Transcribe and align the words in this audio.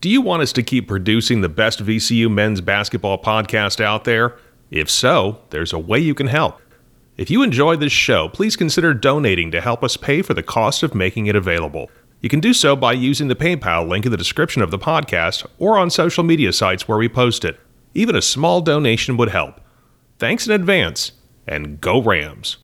Do 0.00 0.08
you 0.08 0.20
want 0.20 0.42
us 0.42 0.52
to 0.52 0.62
keep 0.62 0.86
producing 0.86 1.40
the 1.40 1.48
best 1.48 1.84
VCU 1.84 2.30
men's 2.30 2.60
basketball 2.60 3.20
podcast 3.20 3.80
out 3.80 4.04
there? 4.04 4.36
If 4.70 4.88
so, 4.88 5.40
there's 5.50 5.72
a 5.72 5.78
way 5.78 5.98
you 5.98 6.14
can 6.14 6.28
help. 6.28 6.60
If 7.16 7.30
you 7.30 7.42
enjoy 7.42 7.74
this 7.74 7.90
show, 7.90 8.28
please 8.28 8.54
consider 8.54 8.94
donating 8.94 9.50
to 9.50 9.60
help 9.60 9.82
us 9.82 9.96
pay 9.96 10.22
for 10.22 10.34
the 10.34 10.42
cost 10.42 10.84
of 10.84 10.94
making 10.94 11.26
it 11.26 11.34
available. 11.34 11.90
You 12.20 12.28
can 12.28 12.38
do 12.38 12.54
so 12.54 12.76
by 12.76 12.92
using 12.92 13.26
the 13.26 13.34
PayPal 13.34 13.88
link 13.88 14.04
in 14.04 14.12
the 14.12 14.16
description 14.16 14.62
of 14.62 14.70
the 14.70 14.78
podcast 14.78 15.44
or 15.58 15.76
on 15.76 15.90
social 15.90 16.22
media 16.22 16.52
sites 16.52 16.86
where 16.86 16.98
we 16.98 17.08
post 17.08 17.44
it. 17.44 17.58
Even 17.92 18.14
a 18.14 18.22
small 18.22 18.60
donation 18.60 19.16
would 19.16 19.30
help. 19.30 19.60
Thanks 20.20 20.46
in 20.46 20.52
advance, 20.52 21.10
and 21.44 21.80
go 21.80 22.00
Rams! 22.00 22.58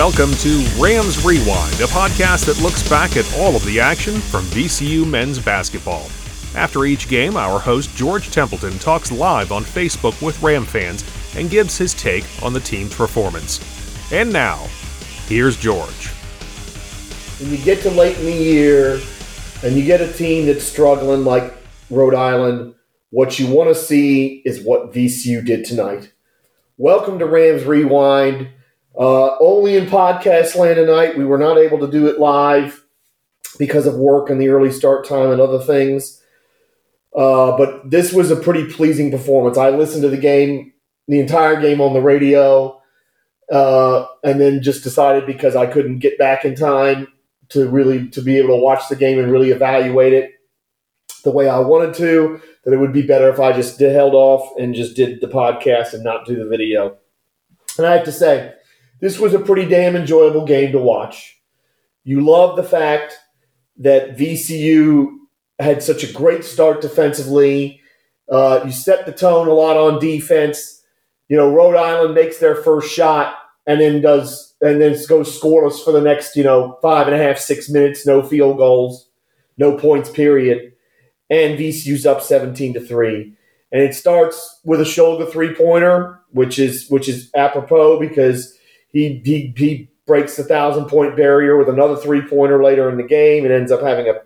Welcome 0.00 0.32
to 0.36 0.66
Rams 0.78 1.22
Rewind, 1.26 1.74
a 1.74 1.86
podcast 1.86 2.46
that 2.46 2.58
looks 2.62 2.88
back 2.88 3.18
at 3.18 3.34
all 3.36 3.54
of 3.54 3.62
the 3.66 3.80
action 3.80 4.14
from 4.14 4.44
VCU 4.46 5.06
men's 5.06 5.38
basketball. 5.38 6.06
After 6.54 6.86
each 6.86 7.06
game, 7.06 7.36
our 7.36 7.58
host 7.60 7.94
George 7.94 8.30
Templeton 8.30 8.78
talks 8.78 9.12
live 9.12 9.52
on 9.52 9.62
Facebook 9.62 10.24
with 10.24 10.42
Ram 10.42 10.64
fans 10.64 11.04
and 11.36 11.50
gives 11.50 11.76
his 11.76 11.92
take 11.92 12.24
on 12.42 12.54
the 12.54 12.60
team's 12.60 12.94
performance. 12.94 13.60
And 14.10 14.32
now, 14.32 14.68
here's 15.26 15.58
George. 15.58 16.06
When 17.38 17.50
you 17.50 17.58
get 17.58 17.82
to 17.82 17.90
late 17.90 18.16
in 18.16 18.24
the 18.24 18.32
year 18.32 19.02
and 19.62 19.76
you 19.76 19.84
get 19.84 20.00
a 20.00 20.10
team 20.10 20.46
that's 20.46 20.64
struggling 20.64 21.26
like 21.26 21.52
Rhode 21.90 22.14
Island, 22.14 22.74
what 23.10 23.38
you 23.38 23.48
want 23.48 23.68
to 23.68 23.74
see 23.74 24.40
is 24.46 24.62
what 24.62 24.94
VCU 24.94 25.44
did 25.44 25.66
tonight. 25.66 26.10
Welcome 26.78 27.18
to 27.18 27.26
Rams 27.26 27.64
Rewind. 27.64 28.48
Uh, 28.98 29.36
only 29.38 29.76
in 29.76 29.86
podcast 29.86 30.56
land 30.56 30.76
tonight. 30.76 31.16
We 31.16 31.24
were 31.24 31.38
not 31.38 31.58
able 31.58 31.78
to 31.80 31.90
do 31.90 32.06
it 32.06 32.18
live 32.18 32.84
because 33.58 33.86
of 33.86 33.94
work 33.94 34.30
and 34.30 34.40
the 34.40 34.48
early 34.48 34.70
start 34.70 35.06
time 35.06 35.30
and 35.30 35.40
other 35.40 35.60
things. 35.60 36.20
Uh, 37.16 37.56
but 37.56 37.90
this 37.90 38.12
was 38.12 38.30
a 38.30 38.36
pretty 38.36 38.66
pleasing 38.70 39.10
performance. 39.10 39.58
I 39.58 39.70
listened 39.70 40.02
to 40.02 40.08
the 40.08 40.16
game, 40.16 40.72
the 41.08 41.20
entire 41.20 41.60
game 41.60 41.80
on 41.80 41.92
the 41.92 42.00
radio, 42.00 42.80
uh, 43.50 44.06
and 44.22 44.40
then 44.40 44.62
just 44.62 44.84
decided 44.84 45.26
because 45.26 45.56
I 45.56 45.66
couldn't 45.66 45.98
get 45.98 46.18
back 46.18 46.44
in 46.44 46.54
time 46.54 47.08
to 47.48 47.68
really 47.68 48.08
to 48.10 48.22
be 48.22 48.38
able 48.38 48.56
to 48.56 48.62
watch 48.62 48.88
the 48.88 48.96
game 48.96 49.18
and 49.18 49.32
really 49.32 49.50
evaluate 49.50 50.12
it 50.12 50.30
the 51.24 51.32
way 51.32 51.48
I 51.48 51.58
wanted 51.58 51.94
to, 51.94 52.40
that 52.64 52.72
it 52.72 52.78
would 52.78 52.92
be 52.92 53.02
better 53.02 53.28
if 53.28 53.40
I 53.40 53.52
just 53.52 53.78
held 53.78 54.14
off 54.14 54.56
and 54.58 54.74
just 54.74 54.96
did 54.96 55.20
the 55.20 55.26
podcast 55.26 55.92
and 55.92 56.04
not 56.04 56.26
do 56.26 56.36
the 56.36 56.48
video. 56.48 56.96
And 57.76 57.86
I 57.86 57.96
have 57.96 58.04
to 58.04 58.12
say, 58.12 58.54
this 59.00 59.18
was 59.18 59.34
a 59.34 59.40
pretty 59.40 59.68
damn 59.68 59.96
enjoyable 59.96 60.44
game 60.44 60.72
to 60.72 60.78
watch. 60.78 61.40
You 62.04 62.20
love 62.20 62.56
the 62.56 62.62
fact 62.62 63.18
that 63.78 64.16
VCU 64.16 65.16
had 65.58 65.82
such 65.82 66.04
a 66.04 66.12
great 66.12 66.44
start 66.44 66.80
defensively. 66.80 67.80
Uh, 68.30 68.62
you 68.64 68.72
set 68.72 69.06
the 69.06 69.12
tone 69.12 69.48
a 69.48 69.52
lot 69.52 69.76
on 69.76 70.00
defense. 70.00 70.82
You 71.28 71.36
know, 71.36 71.52
Rhode 71.52 71.76
Island 71.76 72.14
makes 72.14 72.38
their 72.38 72.56
first 72.56 72.92
shot 72.92 73.36
and 73.66 73.80
then 73.80 74.00
does 74.00 74.54
and 74.60 74.80
then 74.80 74.96
goes 75.08 75.40
scoreless 75.40 75.82
for 75.82 75.92
the 75.92 76.00
next 76.00 76.36
you 76.36 76.42
know 76.42 76.78
five 76.82 77.06
and 77.06 77.16
a 77.16 77.22
half 77.22 77.38
six 77.38 77.68
minutes, 77.68 78.06
no 78.06 78.22
field 78.22 78.56
goals, 78.56 79.08
no 79.56 79.76
points 79.76 80.10
period, 80.10 80.72
and 81.28 81.58
VCU's 81.58 82.06
up 82.06 82.20
seventeen 82.20 82.74
to 82.74 82.80
three. 82.80 83.34
And 83.72 83.82
it 83.82 83.94
starts 83.94 84.60
with 84.64 84.80
a 84.80 84.84
Shulga 84.84 85.30
three 85.30 85.54
pointer, 85.54 86.20
which 86.30 86.58
is 86.58 86.88
which 86.88 87.08
is 87.08 87.30
apropos 87.34 88.00
because 88.00 88.58
he 88.92 89.20
he 89.24 89.54
he 89.56 89.90
breaks 90.06 90.36
the 90.36 90.44
thousand 90.44 90.86
point 90.86 91.16
barrier 91.16 91.56
with 91.56 91.68
another 91.68 91.96
three 91.96 92.22
pointer 92.22 92.62
later 92.62 92.90
in 92.90 92.96
the 92.96 93.02
game 93.02 93.44
and 93.44 93.52
ends 93.52 93.70
up 93.70 93.80
having 93.80 94.08
a 94.08 94.20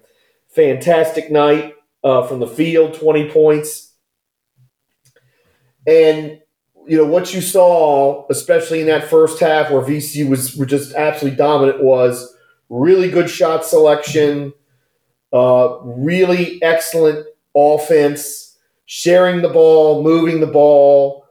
fantastic 0.48 1.30
night 1.30 1.74
uh, 2.02 2.26
from 2.26 2.40
the 2.40 2.46
field, 2.46 2.94
twenty 2.94 3.28
points. 3.28 3.92
And 5.86 6.40
you 6.86 6.96
know 6.96 7.04
what 7.04 7.34
you 7.34 7.40
saw, 7.40 8.26
especially 8.30 8.80
in 8.80 8.86
that 8.86 9.04
first 9.04 9.40
half 9.40 9.70
where 9.70 9.82
VCU 9.82 10.28
was 10.28 10.56
were 10.56 10.66
just 10.66 10.94
absolutely 10.94 11.36
dominant, 11.36 11.82
was 11.82 12.34
really 12.68 13.10
good 13.10 13.28
shot 13.28 13.64
selection, 13.64 14.52
uh, 15.32 15.78
really 15.82 16.62
excellent 16.62 17.26
offense, 17.56 18.56
sharing 18.86 19.42
the 19.42 19.48
ball, 19.48 20.02
moving 20.02 20.40
the 20.40 20.46
ball 20.46 21.23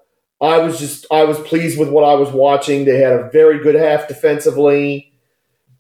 I 0.44 0.58
was 0.58 0.78
just 0.78 1.06
I 1.10 1.24
was 1.24 1.40
pleased 1.40 1.80
with 1.80 1.90
what 1.90 2.04
I 2.04 2.16
was 2.16 2.30
watching. 2.32 2.84
They 2.84 3.00
had 3.00 3.14
a 3.14 3.30
very 3.32 3.64
good 3.64 3.76
half 3.76 4.10
defensively. 4.10 5.14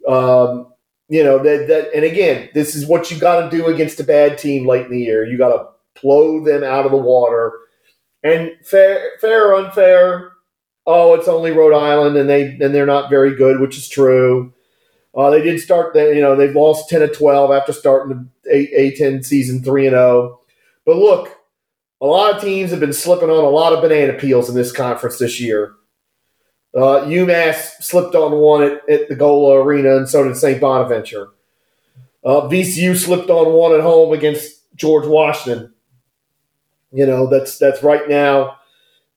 Um, 0.07 0.73
you 1.09 1.23
know 1.23 1.37
that 1.37 1.67
that 1.67 1.93
and 1.93 2.05
again, 2.05 2.49
this 2.53 2.73
is 2.73 2.85
what 2.85 3.11
you 3.11 3.19
got 3.19 3.41
to 3.41 3.55
do 3.55 3.67
against 3.67 3.99
a 3.99 4.05
bad 4.05 4.37
team 4.37 4.65
late 4.65 4.85
in 4.85 4.91
the 4.91 4.99
year. 4.99 5.25
You 5.25 5.37
got 5.37 5.49
to 5.49 5.67
blow 6.01 6.43
them 6.43 6.63
out 6.63 6.85
of 6.85 6.91
the 6.91 6.97
water. 6.97 7.51
And 8.23 8.51
fair, 8.63 9.11
fair 9.19 9.49
or 9.49 9.55
unfair, 9.55 10.31
oh, 10.85 11.13
it's 11.13 11.27
only 11.27 11.51
Rhode 11.51 11.75
Island, 11.75 12.15
and 12.15 12.29
they 12.29 12.51
and 12.51 12.73
they're 12.73 12.85
not 12.85 13.09
very 13.09 13.35
good, 13.35 13.59
which 13.59 13.77
is 13.77 13.89
true. 13.89 14.53
Uh, 15.15 15.29
they 15.29 15.43
did 15.43 15.59
start, 15.59 15.93
the, 15.93 16.15
you 16.15 16.21
know, 16.21 16.35
they've 16.35 16.55
lost 16.55 16.89
ten 16.89 17.01
to 17.01 17.09
twelve 17.09 17.51
after 17.51 17.73
starting 17.73 18.31
the 18.45 18.69
A 18.73 18.95
ten 18.95 19.23
season 19.23 19.61
three 19.61 19.85
and 19.85 19.93
zero. 19.93 20.39
Oh. 20.39 20.39
But 20.85 20.97
look, 20.97 21.37
a 22.03 22.05
lot 22.05 22.35
of 22.35 22.41
teams 22.41 22.69
have 22.69 22.81
been 22.81 22.91
slipping 22.91 23.29
on 23.29 23.45
a 23.45 23.49
lot 23.49 23.71
of 23.71 23.81
banana 23.81 24.11
peels 24.13 24.49
in 24.49 24.55
this 24.55 24.73
conference 24.73 25.17
this 25.17 25.39
year. 25.39 25.73
Uh, 26.75 27.05
UMass 27.05 27.81
slipped 27.81 28.13
on 28.13 28.33
one 28.33 28.61
at, 28.61 28.89
at 28.89 29.07
the 29.07 29.15
Gola 29.15 29.61
Arena, 29.61 29.95
and 29.95 30.09
so 30.09 30.25
did 30.25 30.35
St. 30.35 30.59
Bonaventure. 30.59 31.29
Uh, 32.25 32.41
VCU 32.41 32.97
slipped 32.97 33.29
on 33.29 33.53
one 33.53 33.73
at 33.73 33.79
home 33.79 34.11
against 34.11 34.63
George 34.75 35.07
Washington. 35.07 35.73
You 36.91 37.05
know 37.05 37.27
that's 37.27 37.57
that's 37.57 37.81
right 37.81 38.07
now 38.07 38.57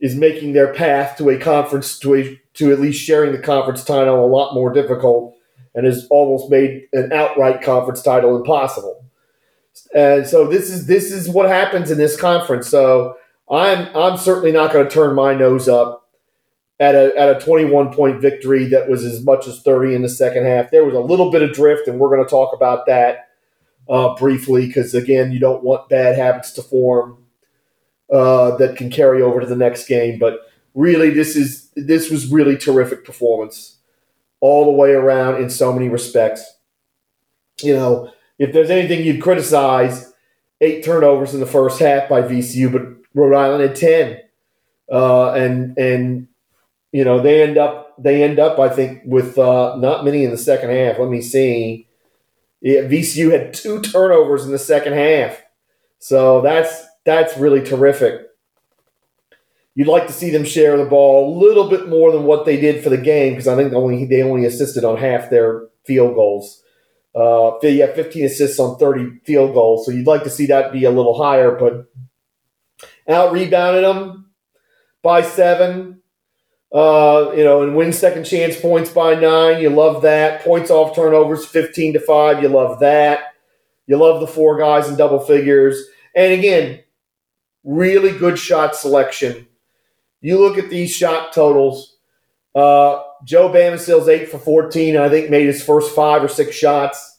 is 0.00 0.14
making 0.14 0.52
their 0.52 0.72
path 0.72 1.18
to 1.18 1.30
a 1.30 1.38
conference 1.38 1.98
to 1.98 2.14
a, 2.14 2.40
to 2.54 2.72
at 2.72 2.80
least 2.80 3.02
sharing 3.02 3.32
the 3.32 3.38
conference 3.38 3.82
title 3.82 4.24
a 4.24 4.26
lot 4.26 4.54
more 4.54 4.72
difficult, 4.72 5.34
and 5.74 5.86
has 5.86 6.06
almost 6.10 6.50
made 6.50 6.86
an 6.92 7.12
outright 7.12 7.62
conference 7.62 8.00
title 8.00 8.36
impossible. 8.36 9.05
And 9.94 10.26
so 10.26 10.46
this 10.46 10.70
is 10.70 10.86
this 10.86 11.12
is 11.12 11.28
what 11.28 11.48
happens 11.48 11.90
in 11.90 11.98
this 11.98 12.18
conference. 12.18 12.68
So 12.68 13.16
I'm 13.50 13.88
I'm 13.96 14.16
certainly 14.16 14.52
not 14.52 14.72
going 14.72 14.86
to 14.86 14.92
turn 14.92 15.14
my 15.14 15.34
nose 15.34 15.68
up 15.68 16.08
at 16.78 16.94
a 16.94 17.16
at 17.16 17.36
a 17.36 17.40
21 17.44 17.92
point 17.92 18.20
victory 18.20 18.66
that 18.66 18.88
was 18.88 19.04
as 19.04 19.24
much 19.24 19.46
as 19.46 19.62
30 19.62 19.94
in 19.94 20.02
the 20.02 20.08
second 20.08 20.44
half. 20.44 20.70
There 20.70 20.84
was 20.84 20.94
a 20.94 21.00
little 21.00 21.30
bit 21.30 21.42
of 21.42 21.52
drift, 21.52 21.88
and 21.88 21.98
we're 21.98 22.14
going 22.14 22.24
to 22.24 22.30
talk 22.30 22.54
about 22.54 22.86
that 22.86 23.28
uh, 23.88 24.14
briefly 24.16 24.66
because 24.66 24.94
again, 24.94 25.32
you 25.32 25.38
don't 25.38 25.62
want 25.62 25.88
bad 25.88 26.16
habits 26.16 26.52
to 26.52 26.62
form 26.62 27.18
uh, 28.12 28.56
that 28.56 28.76
can 28.76 28.90
carry 28.90 29.22
over 29.22 29.40
to 29.40 29.46
the 29.46 29.56
next 29.56 29.86
game. 29.86 30.18
But 30.18 30.40
really, 30.74 31.10
this 31.10 31.36
is 31.36 31.70
this 31.76 32.10
was 32.10 32.26
really 32.30 32.56
terrific 32.56 33.04
performance 33.04 33.78
all 34.40 34.64
the 34.66 34.70
way 34.70 34.92
around 34.92 35.42
in 35.42 35.50
so 35.50 35.72
many 35.72 35.88
respects. 35.88 36.44
You 37.62 37.74
know, 37.74 38.12
if 38.38 38.52
there's 38.52 38.70
anything 38.70 39.04
you'd 39.04 39.22
criticize, 39.22 40.12
eight 40.60 40.84
turnovers 40.84 41.34
in 41.34 41.40
the 41.40 41.46
first 41.46 41.78
half 41.78 42.08
by 42.08 42.22
VCU, 42.22 42.72
but 42.72 42.82
Rhode 43.14 43.36
Island 43.36 43.62
had 43.62 43.76
ten, 43.76 44.20
uh, 44.90 45.32
and 45.32 45.76
and 45.78 46.28
you 46.92 47.04
know 47.04 47.20
they 47.20 47.42
end 47.42 47.58
up 47.58 47.94
they 47.98 48.22
end 48.22 48.38
up 48.38 48.58
I 48.58 48.68
think 48.68 49.02
with 49.04 49.38
uh, 49.38 49.76
not 49.76 50.04
many 50.04 50.24
in 50.24 50.30
the 50.30 50.38
second 50.38 50.70
half. 50.70 50.98
Let 50.98 51.08
me 51.08 51.22
see. 51.22 51.88
Yeah, 52.60 52.82
VCU 52.82 53.30
had 53.30 53.54
two 53.54 53.80
turnovers 53.80 54.44
in 54.44 54.52
the 54.52 54.58
second 54.58 54.94
half, 54.94 55.42
so 55.98 56.40
that's 56.40 56.84
that's 57.04 57.36
really 57.36 57.62
terrific. 57.62 58.22
You'd 59.74 59.88
like 59.88 60.06
to 60.06 60.12
see 60.12 60.30
them 60.30 60.44
share 60.44 60.78
the 60.78 60.86
ball 60.86 61.36
a 61.36 61.38
little 61.38 61.68
bit 61.68 61.86
more 61.86 62.10
than 62.10 62.24
what 62.24 62.46
they 62.46 62.58
did 62.58 62.82
for 62.82 62.88
the 62.88 62.96
game 62.96 63.34
because 63.34 63.46
I 63.46 63.56
think 63.56 63.74
only 63.74 64.06
they 64.06 64.22
only 64.22 64.46
assisted 64.46 64.84
on 64.84 64.96
half 64.96 65.28
their 65.28 65.66
field 65.84 66.14
goals. 66.14 66.62
Uh, 67.16 67.58
yeah, 67.62 67.92
15 67.94 68.26
assists 68.26 68.58
on 68.60 68.78
30 68.78 69.20
field 69.24 69.54
goals. 69.54 69.86
So 69.86 69.92
you'd 69.92 70.06
like 70.06 70.22
to 70.24 70.30
see 70.30 70.46
that 70.46 70.70
be 70.72 70.84
a 70.84 70.90
little 70.90 71.16
higher, 71.16 71.52
but 71.52 71.90
out 73.08 73.32
rebounded 73.32 73.84
them 73.84 74.30
by 75.02 75.22
seven. 75.22 76.02
Uh, 76.74 77.32
you 77.34 77.42
know, 77.42 77.62
and 77.62 77.74
win 77.74 77.92
second 77.92 78.24
chance 78.24 78.60
points 78.60 78.90
by 78.90 79.14
nine. 79.14 79.62
You 79.62 79.70
love 79.70 80.02
that. 80.02 80.42
Points 80.42 80.70
off 80.70 80.94
turnovers, 80.94 81.46
15 81.46 81.94
to 81.94 82.00
five. 82.00 82.42
You 82.42 82.48
love 82.48 82.80
that. 82.80 83.34
You 83.86 83.96
love 83.96 84.20
the 84.20 84.26
four 84.26 84.58
guys 84.58 84.88
in 84.88 84.96
double 84.96 85.20
figures. 85.20 85.82
And 86.14 86.34
again, 86.34 86.80
really 87.64 88.18
good 88.18 88.38
shot 88.38 88.76
selection. 88.76 89.46
You 90.20 90.38
look 90.38 90.58
at 90.58 90.68
these 90.68 90.90
shot 90.90 91.32
totals. 91.32 91.96
Uh, 92.54 93.02
Joe 93.24 93.48
Bamisile's 93.48 94.08
eight 94.08 94.28
for 94.28 94.38
14, 94.38 94.96
I 94.96 95.08
think 95.08 95.30
made 95.30 95.46
his 95.46 95.62
first 95.62 95.94
five 95.94 96.22
or 96.22 96.28
six 96.28 96.54
shots. 96.54 97.18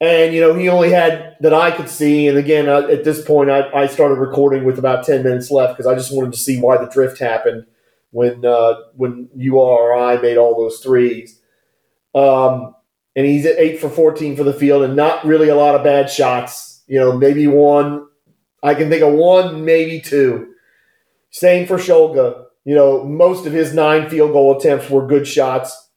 And, 0.00 0.34
you 0.34 0.40
know, 0.40 0.54
he 0.54 0.68
only 0.68 0.90
had 0.90 1.36
that 1.40 1.54
I 1.54 1.70
could 1.70 1.88
see. 1.88 2.28
And 2.28 2.36
again, 2.36 2.68
uh, 2.68 2.88
at 2.88 3.04
this 3.04 3.24
point, 3.24 3.50
I, 3.50 3.70
I 3.72 3.86
started 3.86 4.16
recording 4.16 4.64
with 4.64 4.78
about 4.78 5.06
10 5.06 5.22
minutes 5.22 5.50
left 5.50 5.76
because 5.76 5.86
I 5.90 5.94
just 5.94 6.14
wanted 6.14 6.32
to 6.32 6.38
see 6.38 6.60
why 6.60 6.76
the 6.76 6.90
drift 6.90 7.18
happened 7.18 7.66
when 8.10 8.44
uh, 8.44 8.74
when 8.96 9.28
URI 9.34 10.20
made 10.20 10.36
all 10.36 10.56
those 10.56 10.80
threes. 10.80 11.40
Um, 12.14 12.74
and 13.16 13.26
he's 13.26 13.46
at 13.46 13.58
8 13.58 13.80
for 13.80 13.88
14 13.88 14.36
for 14.36 14.44
the 14.44 14.52
field 14.52 14.82
and 14.82 14.96
not 14.96 15.24
really 15.24 15.48
a 15.48 15.56
lot 15.56 15.74
of 15.74 15.84
bad 15.84 16.10
shots. 16.10 16.82
You 16.86 16.98
know, 17.00 17.16
maybe 17.16 17.46
one. 17.46 18.06
I 18.62 18.74
can 18.74 18.88
think 18.88 19.02
of 19.02 19.12
one, 19.12 19.64
maybe 19.64 20.00
two. 20.00 20.54
Same 21.30 21.66
for 21.66 21.76
Shulga. 21.76 22.43
You 22.64 22.74
know, 22.74 23.04
most 23.04 23.46
of 23.46 23.52
his 23.52 23.74
nine 23.74 24.08
field 24.08 24.32
goal 24.32 24.56
attempts 24.56 24.88
were 24.88 25.06
good 25.06 25.26
shots, 25.26 25.90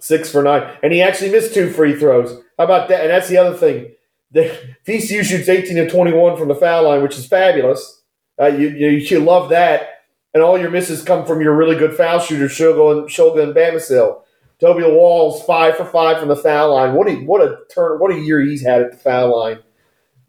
six 0.00 0.30
for 0.30 0.42
nine. 0.42 0.76
And 0.82 0.92
he 0.92 1.02
actually 1.02 1.30
missed 1.30 1.54
two 1.54 1.70
free 1.70 1.98
throws. 1.98 2.40
How 2.58 2.64
about 2.64 2.88
that? 2.88 3.02
And 3.02 3.10
that's 3.10 3.28
the 3.28 3.38
other 3.38 3.56
thing. 3.56 3.92
The, 4.30 4.76
VCU 4.86 5.24
shoots 5.24 5.48
18 5.48 5.76
to 5.76 5.90
21 5.90 6.36
from 6.36 6.48
the 6.48 6.54
foul 6.54 6.84
line, 6.84 7.02
which 7.02 7.18
is 7.18 7.26
fabulous. 7.26 8.02
Uh, 8.40 8.46
you, 8.46 8.68
you, 8.68 8.88
you 8.88 9.20
love 9.20 9.50
that. 9.50 9.88
And 10.32 10.42
all 10.42 10.58
your 10.58 10.70
misses 10.70 11.02
come 11.02 11.26
from 11.26 11.40
your 11.40 11.56
really 11.56 11.76
good 11.76 11.94
foul 11.94 12.20
shooters, 12.20 12.52
Shulga 12.52 13.00
and, 13.00 13.08
Shulga 13.08 13.42
and 13.42 13.54
Bamisile. 13.54 14.22
Toby 14.60 14.82
Lawal 14.82 15.44
five 15.44 15.76
for 15.76 15.84
five 15.84 16.18
from 16.18 16.28
the 16.28 16.36
foul 16.36 16.74
line. 16.74 16.94
What 16.94 17.08
a 17.08 17.14
what 17.14 17.40
a 17.40 17.58
turn! 17.74 17.98
What 17.98 18.12
a 18.12 18.20
year 18.20 18.40
he's 18.40 18.62
had 18.62 18.82
at 18.82 18.90
the 18.92 18.96
foul 18.96 19.36
line. 19.36 19.60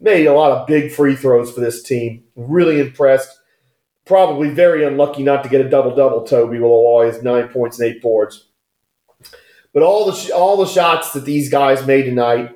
Made 0.00 0.26
a 0.26 0.32
lot 0.32 0.52
of 0.52 0.66
big 0.66 0.90
free 0.90 1.14
throws 1.14 1.52
for 1.52 1.60
this 1.60 1.82
team. 1.82 2.24
Really 2.34 2.80
impressed. 2.80 3.38
Probably 4.04 4.50
very 4.50 4.84
unlucky 4.84 5.22
not 5.22 5.44
to 5.44 5.48
get 5.48 5.64
a 5.64 5.68
double 5.68 5.94
double. 5.94 6.24
Toby 6.24 6.58
Lawal's 6.58 7.22
nine 7.22 7.48
points 7.48 7.78
and 7.78 7.88
eight 7.88 8.02
boards. 8.02 8.48
But 9.72 9.82
all 9.82 10.10
the 10.10 10.32
all 10.34 10.56
the 10.56 10.66
shots 10.66 11.12
that 11.12 11.24
these 11.24 11.48
guys 11.48 11.86
made 11.86 12.02
tonight, 12.02 12.50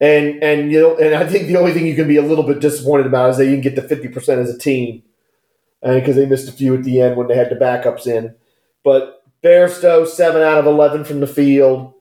and 0.00 0.42
and 0.42 0.72
you 0.72 0.80
know, 0.80 0.96
and 0.96 1.14
I 1.14 1.26
think 1.26 1.46
the 1.46 1.56
only 1.56 1.72
thing 1.72 1.86
you 1.86 1.94
can 1.94 2.08
be 2.08 2.16
a 2.16 2.22
little 2.22 2.44
bit 2.44 2.60
disappointed 2.60 3.06
about 3.06 3.30
is 3.30 3.36
they 3.36 3.46
didn't 3.46 3.62
get 3.62 3.76
to 3.76 3.82
fifty 3.82 4.08
percent 4.08 4.40
as 4.40 4.52
a 4.52 4.58
team, 4.58 5.02
uh, 5.84 5.90
and 5.90 6.00
because 6.00 6.16
they 6.16 6.26
missed 6.26 6.48
a 6.48 6.52
few 6.52 6.74
at 6.74 6.82
the 6.82 7.00
end 7.00 7.16
when 7.16 7.28
they 7.28 7.36
had 7.36 7.50
the 7.50 7.56
backups 7.56 8.06
in. 8.06 8.34
But 8.82 9.22
Bairstow, 9.44 10.06
seven 10.06 10.42
out 10.42 10.58
of 10.58 10.66
eleven 10.66 11.04
from 11.04 11.20
the 11.20 11.26
field. 11.26 11.92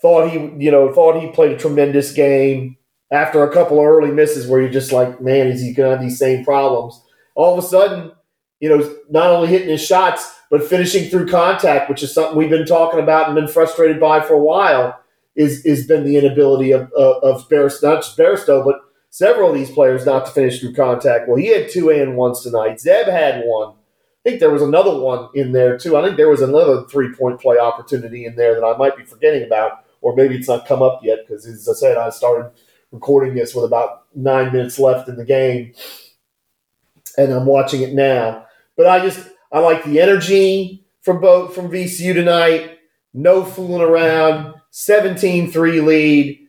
Thought 0.00 0.30
he, 0.30 0.38
you 0.64 0.70
know, 0.70 0.92
thought 0.92 1.20
he 1.20 1.28
played 1.32 1.52
a 1.52 1.58
tremendous 1.58 2.12
game. 2.12 2.76
After 3.10 3.42
a 3.42 3.52
couple 3.52 3.80
of 3.80 3.86
early 3.86 4.12
misses, 4.12 4.46
where 4.46 4.60
you're 4.60 4.70
just 4.70 4.92
like, 4.92 5.20
man, 5.20 5.48
is 5.48 5.60
he 5.60 5.74
to 5.74 5.82
have 5.82 6.00
these 6.00 6.18
same 6.18 6.44
problems? 6.44 7.02
All 7.38 7.56
of 7.56 7.64
a 7.64 7.66
sudden, 7.66 8.10
you 8.58 8.68
know, 8.68 8.96
not 9.08 9.30
only 9.30 9.46
hitting 9.46 9.68
his 9.68 9.80
shots, 9.80 10.34
but 10.50 10.64
finishing 10.64 11.08
through 11.08 11.28
contact, 11.28 11.88
which 11.88 12.02
is 12.02 12.12
something 12.12 12.36
we've 12.36 12.50
been 12.50 12.66
talking 12.66 12.98
about 12.98 13.26
and 13.26 13.36
been 13.36 13.46
frustrated 13.46 14.00
by 14.00 14.20
for 14.20 14.34
a 14.34 14.42
while, 14.42 14.98
is 15.36 15.64
has 15.64 15.86
been 15.86 16.04
the 16.04 16.16
inability 16.16 16.72
of 16.72 16.92
of, 16.92 17.22
of 17.22 17.50
not 17.82 18.02
just 18.02 18.18
Bairstow, 18.18 18.64
but 18.64 18.80
several 19.10 19.50
of 19.50 19.54
these 19.54 19.70
players 19.70 20.04
not 20.04 20.26
to 20.26 20.32
finish 20.32 20.58
through 20.58 20.74
contact. 20.74 21.28
Well, 21.28 21.36
he 21.36 21.46
had 21.46 21.70
two 21.70 21.90
and 21.90 22.16
ones 22.16 22.42
tonight. 22.42 22.80
Zeb 22.80 23.06
had 23.06 23.44
one. 23.44 23.68
I 23.70 24.30
think 24.30 24.40
there 24.40 24.50
was 24.50 24.62
another 24.62 24.98
one 24.98 25.28
in 25.34 25.52
there 25.52 25.78
too. 25.78 25.96
I 25.96 26.02
think 26.02 26.16
there 26.16 26.28
was 26.28 26.42
another 26.42 26.82
three 26.86 27.14
point 27.14 27.40
play 27.40 27.56
opportunity 27.58 28.26
in 28.26 28.34
there 28.34 28.54
that 28.54 28.66
I 28.66 28.76
might 28.76 28.96
be 28.96 29.04
forgetting 29.04 29.44
about, 29.44 29.84
or 30.00 30.16
maybe 30.16 30.34
it's 30.34 30.48
not 30.48 30.66
come 30.66 30.82
up 30.82 31.02
yet 31.04 31.20
because, 31.20 31.46
as 31.46 31.68
I 31.68 31.74
said, 31.74 31.96
I 31.96 32.10
started 32.10 32.50
recording 32.90 33.36
this 33.36 33.54
with 33.54 33.64
about 33.64 34.06
nine 34.16 34.52
minutes 34.52 34.78
left 34.80 35.08
in 35.08 35.14
the 35.14 35.24
game, 35.24 35.72
and 37.18 37.32
I'm 37.32 37.44
watching 37.44 37.82
it 37.82 37.92
now. 37.92 38.46
But 38.76 38.86
I 38.86 39.00
just 39.00 39.28
I 39.52 39.58
like 39.58 39.84
the 39.84 40.00
energy 40.00 40.86
from 41.02 41.20
both 41.20 41.54
from 41.54 41.70
VCU 41.70 42.14
tonight. 42.14 42.78
No 43.12 43.44
fooling 43.44 43.82
around. 43.82 44.54
17-3 44.72 45.84
lead. 45.84 46.48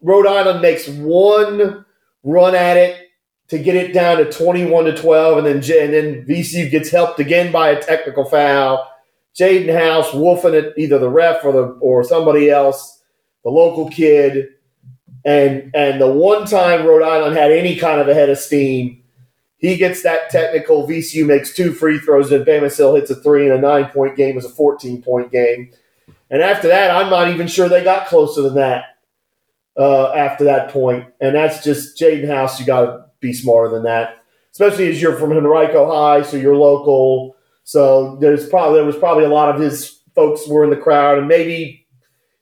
Rhode 0.00 0.26
Island 0.26 0.62
makes 0.62 0.88
one 0.88 1.84
run 2.22 2.54
at 2.54 2.76
it 2.76 3.08
to 3.48 3.58
get 3.58 3.76
it 3.76 3.92
down 3.92 4.18
to 4.18 4.30
21 4.30 4.84
to 4.86 4.96
12, 4.96 5.38
and 5.38 5.46
then 5.46 5.56
and 5.56 5.92
then 5.92 6.26
VCU 6.26 6.70
gets 6.70 6.90
helped 6.90 7.20
again 7.20 7.52
by 7.52 7.70
a 7.70 7.82
technical 7.82 8.24
foul. 8.24 8.90
Jaden 9.38 9.72
House 9.72 10.14
wolfing 10.14 10.54
it 10.54 10.74
either 10.78 10.98
the 10.98 11.10
ref 11.10 11.44
or 11.44 11.52
the 11.52 11.64
or 11.80 12.02
somebody 12.02 12.50
else, 12.50 13.02
the 13.44 13.50
local 13.50 13.90
kid, 13.90 14.48
and 15.24 15.70
and 15.74 16.00
the 16.00 16.10
one 16.10 16.46
time 16.46 16.86
Rhode 16.86 17.02
Island 17.02 17.36
had 17.36 17.52
any 17.52 17.76
kind 17.76 18.00
of 18.00 18.08
a 18.08 18.14
head 18.14 18.30
of 18.30 18.38
steam, 18.38 19.02
he 19.58 19.76
gets 19.76 20.02
that 20.02 20.30
technical. 20.30 20.86
VCU 20.86 21.26
makes 21.26 21.54
two 21.54 21.72
free 21.72 21.98
throws, 21.98 22.30
and 22.32 22.46
Bamisile 22.46 22.96
hits 22.96 23.10
a 23.10 23.16
three, 23.16 23.48
and 23.48 23.58
a 23.58 23.60
nine 23.60 23.86
point 23.86 24.16
game 24.16 24.36
is 24.36 24.44
a 24.44 24.50
14 24.50 25.02
point 25.02 25.32
game. 25.32 25.72
And 26.30 26.42
after 26.42 26.68
that, 26.68 26.90
I'm 26.90 27.10
not 27.10 27.28
even 27.28 27.46
sure 27.46 27.68
they 27.68 27.84
got 27.84 28.08
closer 28.08 28.42
than 28.42 28.54
that. 28.54 28.84
Uh, 29.78 30.10
after 30.14 30.44
that 30.44 30.70
point. 30.70 31.02
point, 31.02 31.14
and 31.20 31.34
that's 31.34 31.62
just 31.62 32.00
Jaden 32.00 32.26
House. 32.28 32.58
You 32.58 32.64
got 32.64 32.86
to 32.86 33.04
be 33.20 33.34
smarter 33.34 33.74
than 33.74 33.82
that, 33.82 34.24
especially 34.52 34.88
as 34.88 35.02
you're 35.02 35.16
from 35.16 35.32
Henrico 35.32 35.92
High, 35.92 36.22
so 36.22 36.38
you're 36.38 36.56
local. 36.56 37.36
So 37.64 38.16
there's 38.16 38.48
probably 38.48 38.78
there 38.78 38.86
was 38.86 38.96
probably 38.96 39.24
a 39.24 39.28
lot 39.28 39.54
of 39.54 39.60
his 39.60 40.00
folks 40.14 40.48
were 40.48 40.64
in 40.64 40.70
the 40.70 40.78
crowd, 40.78 41.18
and 41.18 41.28
maybe 41.28 41.86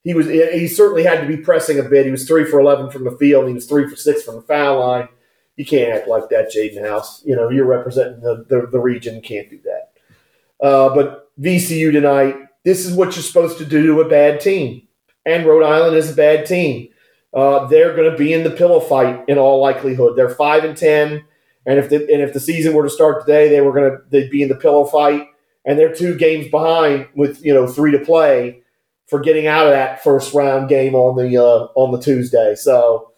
he 0.04 0.14
was 0.14 0.26
he 0.28 0.68
certainly 0.68 1.02
had 1.02 1.22
to 1.22 1.26
be 1.26 1.36
pressing 1.36 1.80
a 1.80 1.82
bit. 1.82 2.04
He 2.04 2.12
was 2.12 2.28
three 2.28 2.44
for 2.44 2.60
eleven 2.60 2.88
from 2.88 3.02
the 3.02 3.16
field. 3.18 3.48
he 3.48 3.54
was 3.54 3.66
three 3.66 3.88
for 3.88 3.96
six 3.96 4.22
from 4.22 4.36
the 4.36 4.42
foul 4.42 4.78
line. 4.78 5.08
You 5.56 5.64
can't 5.64 5.92
act 5.92 6.08
like 6.08 6.28
that, 6.30 6.52
Jaden 6.52 6.86
House. 6.86 7.22
You 7.24 7.36
know 7.36 7.48
you're 7.48 7.66
representing 7.66 8.20
the 8.20 8.44
the, 8.48 8.66
the 8.70 8.80
region. 8.80 9.20
Can't 9.20 9.50
do 9.50 9.60
that. 9.64 10.66
Uh, 10.66 10.94
but 10.94 11.30
VCU 11.40 11.92
tonight, 11.92 12.36
this 12.64 12.86
is 12.86 12.94
what 12.94 13.14
you're 13.14 13.22
supposed 13.22 13.58
to 13.58 13.64
do 13.64 13.86
to 13.86 14.00
a 14.00 14.08
bad 14.08 14.40
team, 14.40 14.86
and 15.24 15.46
Rhode 15.46 15.64
Island 15.64 15.96
is 15.96 16.10
a 16.10 16.14
bad 16.14 16.46
team. 16.46 16.88
Uh, 17.32 17.66
they're 17.66 17.96
going 17.96 18.10
to 18.10 18.16
be 18.16 18.32
in 18.32 18.44
the 18.44 18.50
pillow 18.50 18.80
fight 18.80 19.24
in 19.28 19.38
all 19.38 19.60
likelihood. 19.60 20.16
They're 20.16 20.28
five 20.28 20.64
and 20.64 20.76
ten, 20.76 21.24
and 21.66 21.78
if 21.78 21.88
the 21.88 21.96
and 21.96 22.22
if 22.22 22.32
the 22.32 22.40
season 22.40 22.74
were 22.74 22.84
to 22.84 22.90
start 22.90 23.24
today, 23.24 23.48
they 23.48 23.60
were 23.60 23.72
going 23.72 23.90
to 23.90 23.98
they'd 24.10 24.30
be 24.30 24.42
in 24.42 24.48
the 24.48 24.54
pillow 24.56 24.84
fight, 24.84 25.28
and 25.64 25.78
they're 25.78 25.94
two 25.94 26.16
games 26.16 26.48
behind 26.48 27.08
with 27.14 27.44
you 27.44 27.54
know 27.54 27.66
three 27.66 27.92
to 27.92 27.98
play 27.98 28.62
for 29.06 29.20
getting 29.20 29.46
out 29.46 29.66
of 29.66 29.72
that 29.72 30.02
first 30.02 30.32
round 30.34 30.68
game 30.68 30.94
on 30.94 31.16
the 31.16 31.36
uh, 31.36 31.68
on 31.74 31.92
the 31.92 32.00
Tuesday. 32.00 32.54
So 32.54 33.12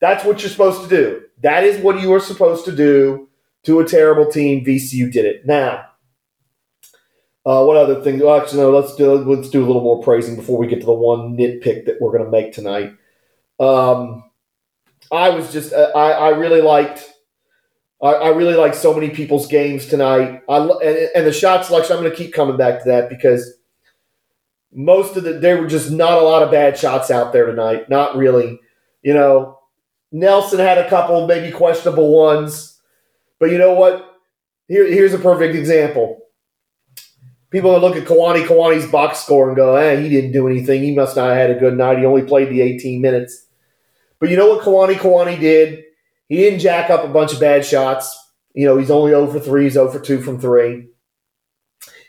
that's 0.00 0.24
what 0.24 0.40
you're 0.42 0.50
supposed 0.50 0.82
to 0.82 0.88
do. 0.88 1.22
That 1.42 1.64
is 1.64 1.82
what 1.82 2.00
you 2.00 2.12
are 2.12 2.20
supposed 2.20 2.64
to 2.66 2.72
do 2.72 3.28
to 3.64 3.80
a 3.80 3.86
terrible 3.86 4.30
team. 4.30 4.64
VCU 4.64 5.10
did 5.10 5.24
it. 5.24 5.46
Now, 5.46 5.86
uh, 7.46 7.64
what 7.64 7.76
other 7.76 8.02
thing? 8.02 8.18
Well, 8.18 8.40
actually, 8.40 8.60
no. 8.60 8.70
Let's 8.70 8.94
do 8.96 9.14
let's 9.14 9.48
do 9.48 9.64
a 9.64 9.66
little 9.66 9.82
more 9.82 10.02
praising 10.02 10.36
before 10.36 10.58
we 10.58 10.66
get 10.66 10.80
to 10.80 10.86
the 10.86 10.92
one 10.92 11.36
nitpick 11.36 11.86
that 11.86 11.96
we're 12.00 12.12
going 12.12 12.24
to 12.24 12.30
make 12.30 12.52
tonight. 12.52 12.94
Um, 13.58 14.24
I 15.10 15.30
was 15.30 15.52
just 15.52 15.72
uh, 15.72 15.90
I, 15.94 16.10
I 16.12 16.28
really 16.30 16.60
liked 16.60 17.10
I, 18.02 18.28
really 18.28 18.54
liked 18.54 18.76
so 18.76 18.94
many 18.94 19.10
people's 19.10 19.46
games 19.46 19.86
tonight. 19.86 20.42
I 20.48 20.56
and, 20.58 21.10
and 21.14 21.26
the 21.26 21.32
shot 21.32 21.66
selection. 21.66 21.96
I'm 21.96 22.02
going 22.02 22.10
to 22.10 22.16
keep 22.16 22.32
coming 22.32 22.56
back 22.56 22.82
to 22.82 22.88
that 22.88 23.08
because 23.08 23.54
most 24.72 25.16
of 25.16 25.24
the 25.24 25.34
there 25.34 25.60
were 25.60 25.66
just 25.66 25.90
not 25.90 26.18
a 26.18 26.22
lot 26.22 26.42
of 26.42 26.50
bad 26.50 26.78
shots 26.78 27.10
out 27.10 27.32
there 27.32 27.46
tonight. 27.46 27.88
Not 27.90 28.16
really. 28.16 28.60
You 29.02 29.14
know, 29.14 29.59
Nelson 30.12 30.58
had 30.58 30.78
a 30.78 30.88
couple 30.88 31.26
maybe 31.26 31.52
questionable 31.52 32.10
ones, 32.12 32.80
but 33.38 33.50
you 33.50 33.58
know 33.58 33.74
what? 33.74 34.06
Here, 34.68 34.86
here's 34.86 35.14
a 35.14 35.18
perfect 35.18 35.54
example. 35.54 36.18
People 37.50 37.72
that 37.72 37.80
look 37.80 37.96
at 37.96 38.06
Kuany 38.06 38.46
Kuany's 38.46 38.90
box 38.90 39.18
score 39.18 39.48
and 39.48 39.56
go, 39.56 39.74
"Eh, 39.74 39.96
he 39.96 40.08
didn't 40.08 40.32
do 40.32 40.46
anything. 40.48 40.82
He 40.82 40.94
must 40.94 41.16
not 41.16 41.28
have 41.28 41.36
had 41.36 41.50
a 41.50 41.58
good 41.58 41.76
night. 41.76 41.98
He 41.98 42.06
only 42.06 42.22
played 42.22 42.48
the 42.48 42.60
18 42.60 43.00
minutes." 43.00 43.46
But 44.20 44.28
you 44.28 44.36
know 44.36 44.48
what 44.48 44.64
Kuany 44.64 44.94
Kuany 44.94 45.38
did? 45.40 45.84
He 46.28 46.36
didn't 46.36 46.60
jack 46.60 46.90
up 46.90 47.04
a 47.04 47.08
bunch 47.08 47.32
of 47.32 47.40
bad 47.40 47.64
shots. 47.64 48.16
You 48.54 48.66
know, 48.66 48.76
he's 48.76 48.90
only 48.90 49.10
0 49.10 49.26
for 49.28 49.40
3, 49.40 49.64
he's 49.64 49.72
0 49.72 49.90
for 49.90 49.98
2 49.98 50.20
from 50.20 50.40
3. 50.40 50.86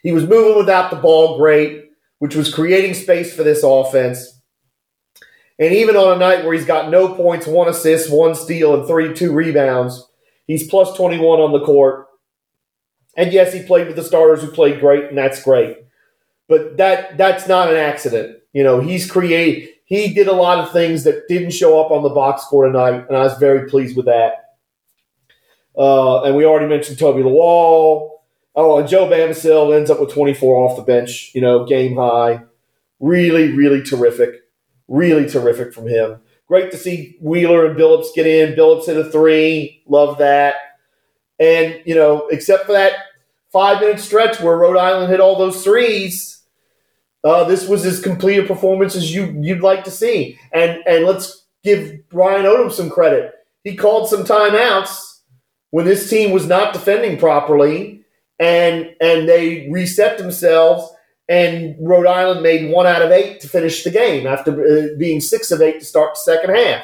He 0.03 0.11
was 0.11 0.27
moving 0.27 0.57
without 0.57 0.89
the 0.89 0.97
ball 0.97 1.37
great, 1.37 1.85
which 2.19 2.35
was 2.35 2.53
creating 2.53 2.93
space 2.93 3.33
for 3.33 3.43
this 3.43 3.63
offense. 3.63 4.40
And 5.61 5.75
even 5.75 5.95
on 5.95 6.15
a 6.15 6.19
night 6.19 6.43
where 6.43 6.55
he's 6.55 6.65
got 6.65 6.89
no 6.89 7.13
points, 7.13 7.45
one 7.45 7.69
assist, 7.69 8.11
one 8.11 8.33
steal, 8.33 8.73
and 8.73 8.87
three 8.87 9.13
two 9.13 9.31
rebounds, 9.31 10.03
he's 10.47 10.67
plus 10.67 10.97
21 10.97 11.39
on 11.39 11.51
the 11.51 11.63
court. 11.63 12.07
And 13.15 13.31
yes, 13.31 13.53
he 13.53 13.61
played 13.61 13.85
with 13.85 13.95
the 13.95 14.03
starters 14.03 14.41
who 14.41 14.49
played 14.49 14.79
great, 14.79 15.05
and 15.05 15.17
that's 15.17 15.43
great. 15.43 15.77
But 16.49 16.77
that 16.77 17.15
that's 17.15 17.47
not 17.47 17.69
an 17.69 17.75
accident. 17.75 18.39
You 18.53 18.63
know, 18.63 18.79
he's 18.79 19.09
create 19.09 19.75
he 19.85 20.11
did 20.11 20.27
a 20.27 20.33
lot 20.33 20.57
of 20.57 20.71
things 20.71 21.03
that 21.03 21.27
didn't 21.27 21.51
show 21.51 21.79
up 21.79 21.91
on 21.91 22.01
the 22.01 22.09
box 22.09 22.41
score 22.41 22.65
tonight, 22.65 23.05
and 23.07 23.15
I 23.15 23.21
was 23.21 23.37
very 23.37 23.69
pleased 23.69 23.95
with 23.95 24.07
that. 24.07 24.55
Uh, 25.77 26.23
and 26.23 26.35
we 26.35 26.43
already 26.43 26.67
mentioned 26.67 26.97
Toby 26.97 27.21
Lawal. 27.21 28.09
Oh, 28.55 28.79
and 28.79 28.89
Joe 28.89 29.07
Bamisile 29.07 29.77
ends 29.77 29.91
up 29.91 29.99
with 29.99 30.11
24 30.11 30.55
off 30.57 30.75
the 30.75 30.83
bench, 30.83 31.31
you 31.35 31.41
know, 31.41 31.65
game 31.65 31.95
high. 31.95 32.41
Really, 32.99 33.51
really 33.51 33.83
terrific. 33.83 34.40
Really 34.87 35.27
terrific 35.27 35.73
from 35.73 35.87
him. 35.87 36.19
Great 36.47 36.71
to 36.71 36.77
see 36.77 37.17
Wheeler 37.21 37.65
and 37.65 37.77
Billups 37.77 38.13
get 38.13 38.27
in. 38.27 38.55
Billups 38.55 38.85
hit 38.85 38.97
a 38.97 39.09
three. 39.09 39.83
Love 39.87 40.17
that. 40.17 40.55
And, 41.39 41.81
you 41.85 41.95
know, 41.95 42.27
except 42.27 42.65
for 42.65 42.73
that 42.73 42.93
five 43.51 43.79
minute 43.81 43.99
stretch 43.99 44.39
where 44.39 44.57
Rhode 44.57 44.77
Island 44.77 45.11
hit 45.11 45.19
all 45.19 45.37
those 45.37 45.63
threes, 45.63 46.41
uh, 47.23 47.43
this 47.45 47.67
was 47.67 47.85
as 47.85 48.01
complete 48.01 48.39
a 48.39 48.43
performance 48.43 48.95
as 48.95 49.13
you 49.13 49.37
you'd 49.41 49.61
like 49.61 49.83
to 49.83 49.91
see. 49.91 50.39
And 50.51 50.79
and 50.87 51.05
let's 51.05 51.45
give 51.63 51.99
Ryan 52.11 52.45
Odom 52.45 52.71
some 52.71 52.89
credit. 52.89 53.33
He 53.63 53.75
called 53.75 54.09
some 54.09 54.23
timeouts 54.23 55.19
when 55.69 55.85
this 55.85 56.09
team 56.09 56.31
was 56.31 56.47
not 56.47 56.73
defending 56.73 57.17
properly, 57.17 58.03
and 58.39 58.95
and 58.99 59.29
they 59.29 59.69
reset 59.69 60.17
themselves. 60.17 60.91
And 61.29 61.75
Rhode 61.79 62.07
Island 62.07 62.41
made 62.41 62.71
one 62.71 62.87
out 62.87 63.01
of 63.01 63.11
eight 63.11 63.39
to 63.41 63.47
finish 63.47 63.83
the 63.83 63.91
game 63.91 64.27
after 64.27 64.51
uh, 64.51 64.97
being 64.97 65.21
six 65.21 65.51
of 65.51 65.61
eight 65.61 65.79
to 65.79 65.85
start 65.85 66.15
the 66.15 66.19
second 66.19 66.55
half. 66.55 66.83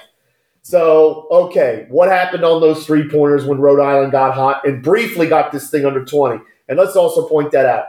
So, 0.62 1.28
okay, 1.32 1.86
what 1.90 2.10
happened 2.10 2.44
on 2.44 2.62
those 2.62 2.86
three 2.86 3.10
pointers 3.10 3.46
when 3.46 3.60
Rhode 3.60 3.82
Island 3.82 4.12
got 4.12 4.34
hot 4.36 4.68
and 4.68 4.84
briefly 4.84 5.28
got 5.28 5.52
this 5.52 5.70
thing 5.70 5.86
under 5.86 6.04
20? 6.04 6.44
And 6.68 6.78
let's 6.78 6.96
also 6.96 7.28
point 7.28 7.52
that 7.52 7.66
out 7.66 7.86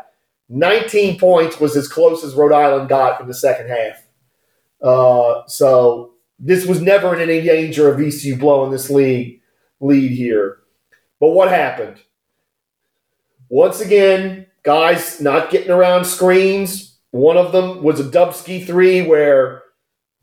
19 0.49 1.19
points 1.19 1.61
was 1.61 1.76
as 1.76 1.88
close 1.88 2.25
as 2.25 2.35
Rhode 2.35 2.52
Island 2.52 2.88
got 2.88 3.21
in 3.21 3.26
the 3.26 3.35
second 3.35 3.69
half. 3.69 4.07
Uh, 4.81 5.43
so, 5.47 6.12
this 6.38 6.67
was 6.67 6.81
never 6.81 7.14
in 7.14 7.21
any 7.21 7.45
danger 7.45 7.93
of 7.93 7.99
VCU 7.99 8.38
blowing 8.38 8.71
this 8.71 8.90
league 8.90 9.40
lead 9.81 10.12
here. 10.12 10.59
But 11.21 11.31
what 11.31 11.49
happened? 11.49 11.97
Once 13.49 13.81
again, 13.81 14.47
guys 14.62 15.21
not 15.21 15.50
getting 15.50 15.71
around 15.71 16.05
screens. 16.05 16.99
One 17.11 17.37
of 17.37 17.53
them 17.53 17.83
was 17.83 18.00
a 18.00 18.05
Dubsky 18.05 18.67
three 18.67 19.03
where 19.03 19.62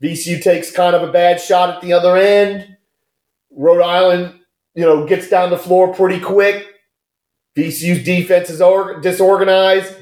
VCU 0.02 0.42
takes 0.42 0.70
kind 0.70 0.94
of 0.94 1.02
a 1.02 1.12
bad 1.12 1.40
shot 1.40 1.70
at 1.70 1.80
the 1.80 1.92
other 1.92 2.16
end. 2.16 2.76
Rhode 3.50 3.82
Island, 3.82 4.38
you 4.74 4.84
know, 4.84 5.06
gets 5.06 5.28
down 5.28 5.50
the 5.50 5.58
floor 5.58 5.94
pretty 5.94 6.20
quick. 6.20 6.66
VCU's 7.56 8.04
defense 8.04 8.50
is 8.50 8.62
disorganized. 9.02 9.94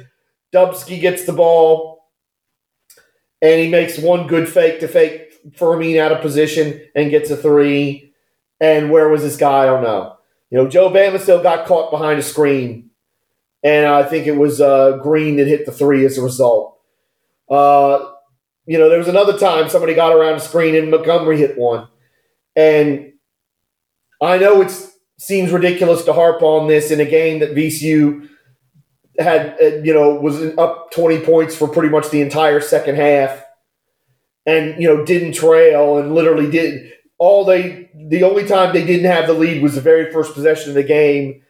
Dubsky 0.52 1.00
gets 1.00 1.24
the 1.24 1.32
ball, 1.32 2.04
and 3.40 3.60
he 3.60 3.68
makes 3.68 3.98
one 3.98 4.26
good 4.26 4.48
fake 4.48 4.80
to 4.80 4.88
fake 4.88 5.32
Fermin 5.56 5.98
out 5.98 6.12
of 6.12 6.20
position 6.20 6.80
and 6.94 7.10
gets 7.10 7.30
a 7.30 7.36
three. 7.36 8.12
And 8.60 8.90
where 8.90 9.08
was 9.08 9.22
this 9.22 9.36
guy? 9.36 9.62
I 9.62 9.66
don't 9.66 9.82
know. 9.82 10.16
You 10.50 10.58
know, 10.58 10.68
Joe 10.68 10.90
Bamisile 10.90 11.42
got 11.42 11.66
caught 11.66 11.90
behind 11.90 12.18
a 12.18 12.22
screen, 12.22 12.90
and 13.64 13.86
I 13.86 14.02
think 14.02 14.26
it 14.26 14.36
was 14.36 14.60
uh, 14.60 14.98
Green 14.98 15.36
that 15.36 15.48
hit 15.48 15.64
the 15.64 15.72
three 15.72 16.04
as 16.04 16.18
a 16.18 16.22
result. 16.22 16.78
Uh, 17.50 18.10
you 18.66 18.78
know, 18.78 18.90
there 18.90 18.98
was 18.98 19.08
another 19.08 19.38
time 19.38 19.68
somebody 19.68 19.94
got 19.94 20.12
around 20.12 20.34
a 20.34 20.40
screen 20.40 20.74
and 20.74 20.90
Montgomery 20.90 21.38
hit 21.38 21.56
one. 21.56 21.88
And 22.54 23.14
I 24.20 24.36
know 24.38 24.60
it 24.60 24.72
seems 25.18 25.50
ridiculous 25.50 26.04
to 26.04 26.12
harp 26.12 26.42
on 26.42 26.68
this 26.68 26.90
in 26.90 27.00
a 27.00 27.04
game 27.06 27.40
that 27.40 27.54
VCU 27.54 28.28
had, 29.18 29.56
uh, 29.60 29.76
you 29.82 29.94
know, 29.94 30.14
was 30.14 30.40
up 30.58 30.90
20 30.92 31.20
points 31.20 31.56
for 31.56 31.66
pretty 31.66 31.88
much 31.88 32.10
the 32.10 32.20
entire 32.20 32.60
second 32.60 32.96
half 32.96 33.42
and, 34.44 34.80
you 34.80 34.88
know, 34.88 35.04
didn't 35.04 35.32
trail 35.32 35.98
and 35.98 36.14
literally 36.14 36.50
did 36.50 36.92
all 37.18 37.44
they, 37.44 37.90
the 37.94 38.24
only 38.24 38.46
time 38.46 38.74
they 38.74 38.84
didn't 38.84 39.10
have 39.10 39.26
the 39.26 39.32
lead 39.32 39.62
was 39.62 39.74
the 39.74 39.80
very 39.80 40.12
first 40.12 40.34
possession 40.34 40.70
of 40.70 40.74
the 40.74 40.82
game. 40.82 41.42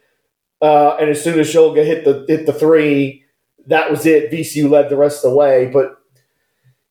Uh, 0.61 0.95
and 0.97 1.09
as 1.09 1.23
soon 1.23 1.39
as 1.39 1.47
Shulga 1.47 1.85
hit 1.85 2.05
the, 2.05 2.25
hit 2.27 2.45
the 2.45 2.53
three, 2.53 3.23
that 3.67 3.89
was 3.91 4.05
it. 4.05 4.31
VCU 4.31 4.69
led 4.69 4.89
the 4.89 4.97
rest 4.97 5.23
of 5.23 5.31
the 5.31 5.37
way. 5.37 5.67
But 5.67 5.97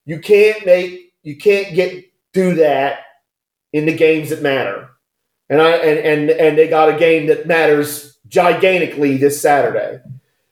you 0.04 0.20
can't 0.20 0.64
make 0.66 1.12
you 1.22 1.36
can't 1.36 1.74
get 1.74 2.04
do 2.32 2.54
that 2.54 2.98
in 3.72 3.86
the 3.86 3.96
games 3.96 4.30
that 4.30 4.42
matter. 4.42 4.90
And 5.48 5.60
I 5.60 5.72
and 5.72 5.98
and 5.98 6.30
and 6.30 6.58
they 6.58 6.68
got 6.68 6.94
a 6.94 6.98
game 6.98 7.26
that 7.28 7.46
matters 7.46 8.18
gigantically 8.28 9.16
this 9.16 9.40
Saturday. 9.40 10.00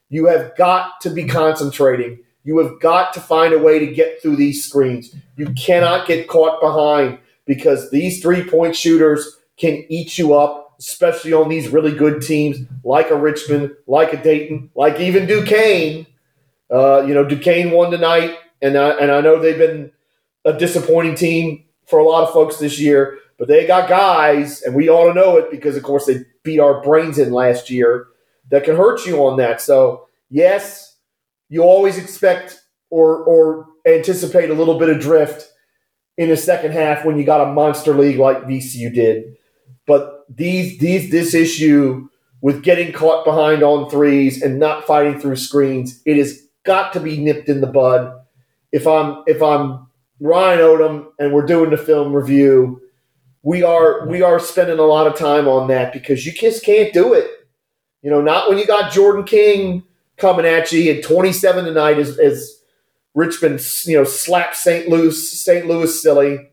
You 0.09 0.26
have 0.26 0.57
got 0.57 1.00
to 1.02 1.11
be 1.11 1.25
concentrating. 1.25 2.19
You 2.45 2.59
have 2.59 2.81
got 2.81 3.14
to 3.14 3.21
find 3.21 3.54
a 3.54 3.59
way 3.59 3.78
to 3.78 3.87
get 3.87 4.21
through 4.21 4.37
these 4.37 4.64
screens. 4.64 5.14
You 5.37 5.52
cannot 5.54 6.07
get 6.07 6.28
caught 6.28 6.61
behind 6.61 7.19
because 7.47 7.90
these 7.90 8.21
three 8.21 8.49
point 8.49 8.76
shooters 8.76 9.38
can 9.57 9.85
eat 9.88 10.19
you 10.19 10.35
up, 10.35 10.72
especially 10.89 11.33
on 11.33 11.49
these 11.49 11.69
really 11.69 11.93
good 11.93 12.23
teams 12.23 12.59
like 12.85 13.11
a 13.11 13.17
Richmond, 13.17 13.73
like 13.87 14.12
a 14.12 14.23
Dayton, 14.23 14.71
like 14.75 14.99
even 15.01 15.27
Duquesne. 15.27 16.07
Uh, 16.71 17.05
you 17.07 17.12
know, 17.12 17.25
Duquesne 17.25 17.71
won 17.71 17.91
tonight 17.91 18.37
and 18.62 18.79
I, 18.79 18.91
and 18.91 19.11
I 19.11 19.21
know 19.21 19.39
they've 19.39 19.59
been 19.59 19.91
a 20.45 20.53
disappointing 20.53 21.17
team 21.17 21.65
for 21.87 21.99
a 21.99 22.05
lot 22.05 22.23
of 22.23 22.33
folks 22.33 22.59
this 22.59 22.79
year, 22.81 23.19
but 23.39 23.49
they 23.49 23.67
got 23.67 23.89
guys, 23.89 24.62
and 24.62 24.75
we 24.75 24.89
ought 24.89 25.09
to 25.09 25.15
know 25.15 25.37
it 25.37 25.51
because, 25.51 25.77
of 25.77 25.83
course, 25.83 26.07
they 26.07 26.25
beat 26.45 26.61
our 26.61 26.81
brains 26.81 27.19
in 27.19 27.33
last 27.33 27.71
year 27.71 28.07
that 28.51 28.65
can 28.65 28.77
hurt 28.77 29.05
you 29.05 29.27
on 29.27 29.37
that. 29.39 29.61
So, 29.61 30.07
yes, 30.31 30.97
you 31.49 31.62
always 31.62 31.99
expect 31.99 32.61
or 32.91 33.25
or 33.25 33.67
anticipate 33.85 34.51
a 34.51 34.55
little 34.55 34.79
bit 34.79 34.89
of 34.89 35.01
drift 35.01 35.49
in 36.17 36.29
the 36.29 36.37
second 36.37 36.73
half 36.73 37.05
when 37.05 37.19
you 37.19 37.25
got 37.25 37.49
a 37.49 37.53
monster 37.53 37.95
league 37.95 38.19
like 38.19 38.45
VCU 38.45 38.95
did. 38.95 39.37
But 39.87 40.22
these 40.37 40.79
these 40.79 41.11
this 41.11 41.35
issue 41.35 42.09
with 42.41 42.62
getting 42.62 42.93
caught 42.93 43.25
behind 43.25 43.62
on 43.62 43.89
threes 43.89 44.43
and 44.43 44.59
not 44.59 44.85
fighting 44.85 45.21
through 45.21 45.37
screens, 45.37 46.03
it 46.05 46.17
has 46.17 46.43
got 46.65 46.93
to 46.93 47.01
be 47.01 47.17
nipped 47.19 47.49
in 47.49 47.61
the 47.61 47.67
bud 47.67 48.19
if 48.73 48.87
I'm 48.87 49.23
if 49.27 49.43
I'm 49.43 49.87
Ryan 50.19 50.59
Odom 50.61 51.07
and 51.19 51.33
we're 51.33 51.47
doing 51.47 51.71
the 51.71 51.77
film 51.77 52.12
review, 52.12 52.81
we 53.43 53.62
are 53.62 54.07
we 54.09 54.23
are 54.23 54.41
spending 54.41 54.79
a 54.79 54.83
lot 54.83 55.07
of 55.07 55.17
time 55.17 55.47
on 55.47 55.69
that 55.69 55.93
because 55.93 56.27
you 56.27 56.33
just 56.33 56.65
can't 56.65 56.93
do 56.93 57.12
it. 57.12 57.31
You 58.01 58.11
know, 58.11 58.23
not 58.23 58.49
when 58.49 58.59
you 58.59 58.67
got 58.67 58.93
Jordan 58.93 59.25
King 59.25 59.85
coming 60.17 60.47
at 60.47 60.73
you 60.73 60.93
at 60.93 61.05
27 61.05 61.65
tonight 61.65 61.99
as, 61.99 62.19
as 62.19 62.61
Richmond, 63.15 63.61
you 63.85 63.97
know, 63.97 64.05
slapped 64.05 64.57
St. 64.57 64.89
Louis 64.89 65.41
St. 65.41 65.67
Louis 65.67 66.03
silly 66.03 66.51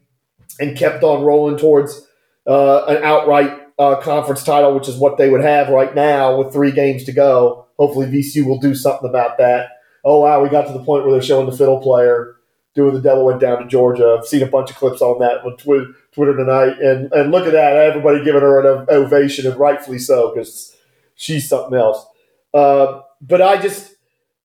and 0.60 0.78
kept 0.78 1.04
on 1.04 1.24
rolling 1.24 1.58
towards 1.58 2.06
uh, 2.46 2.86
an 2.86 3.04
outright 3.04 3.59
uh, 3.80 4.00
conference 4.02 4.44
title, 4.44 4.76
which 4.76 4.88
is 4.88 4.98
what 4.98 5.18
they 5.18 5.30
would 5.30 5.42
have 5.42 5.70
right 5.70 5.96
now 5.96 6.38
with 6.38 6.54
three 6.54 6.72
games 6.72 7.06
to 7.06 7.12
go. 7.12 7.66
Hopefully, 7.80 8.06
VCU 8.06 8.46
will 8.46 8.60
do 8.60 8.76
something 8.76 9.10
about 9.10 9.38
that 9.40 9.70
oh 10.04 10.20
wow, 10.20 10.42
we 10.42 10.50
got 10.50 10.68
to 10.68 10.74
the 10.74 10.84
point 10.84 11.04
where 11.04 11.14
they're 11.14 11.22
showing 11.22 11.50
the 11.50 11.56
fiddle 11.56 11.80
player 11.80 12.36
doing 12.76 12.94
the 12.94 13.02
devil 13.02 13.26
went 13.26 13.42
down 13.42 13.60
to 13.60 13.68
Georgia. 13.68 14.18
I've 14.18 14.28
seen 14.28 14.44
a 14.44 14.48
bunch 14.48 14.70
of 14.70 14.78
clips 14.78 15.02
on 15.02 15.20
that 15.20 15.44
on 15.44 15.58
Twitter, 15.58 15.88
Twitter 16.12 16.36
tonight, 16.36 16.80
and 16.80 17.12
and 17.12 17.32
look 17.32 17.46
at 17.46 17.54
that, 17.54 17.76
everybody 17.76 18.24
giving 18.24 18.42
her 18.42 18.60
an 18.60 18.88
ovation, 18.90 19.48
and 19.48 19.60
rightfully 19.60 20.00
so 20.00 20.34
because 20.34 20.76
she's 21.16 21.50
something 21.50 21.78
else. 21.78 22.06
Uh, 22.54 23.02
but 23.22 23.42
I 23.42 23.62
just, 23.62 23.96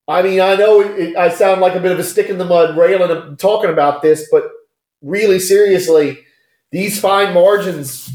I 0.08 0.22
mean, 0.22 0.40
I 0.40 0.56
know 0.56 0.80
it, 0.80 1.16
I 1.16 1.28
sound 1.28 1.60
like 1.60 1.74
a 1.74 1.80
bit 1.80 1.92
of 1.92 1.98
a 1.98 2.04
stick 2.04 2.28
in 2.28 2.38
the 2.38 2.44
mud 2.44 2.76
railing 2.76 3.10
and 3.10 3.38
talking 3.38 3.70
about 3.70 4.02
this, 4.02 4.28
but 4.30 4.50
really 5.00 5.38
seriously, 5.38 6.18
these 6.70 7.00
fine 7.00 7.32
margins, 7.32 8.10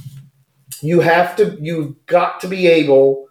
you 0.81 0.99
have 1.01 1.35
to, 1.37 1.57
you've 1.59 2.05
got 2.05 2.39
to 2.41 2.47
be 2.47 2.67
able. 2.67 3.27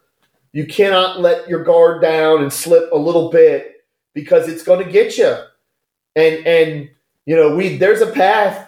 You 0.51 0.65
cannot 0.65 1.19
let 1.19 1.47
your 1.47 1.63
guard 1.63 2.01
down 2.01 2.41
and 2.41 2.51
slip 2.51 2.91
a 2.91 2.97
little 2.97 3.29
bit 3.29 3.85
because 4.13 4.47
it's 4.47 4.63
going 4.63 4.83
to 4.83 4.91
get 4.91 5.17
you. 5.17 5.35
And 6.15 6.45
and 6.45 6.89
you 7.25 7.35
know 7.35 7.55
we 7.55 7.77
there's 7.77 8.01
a 8.01 8.11
path 8.11 8.67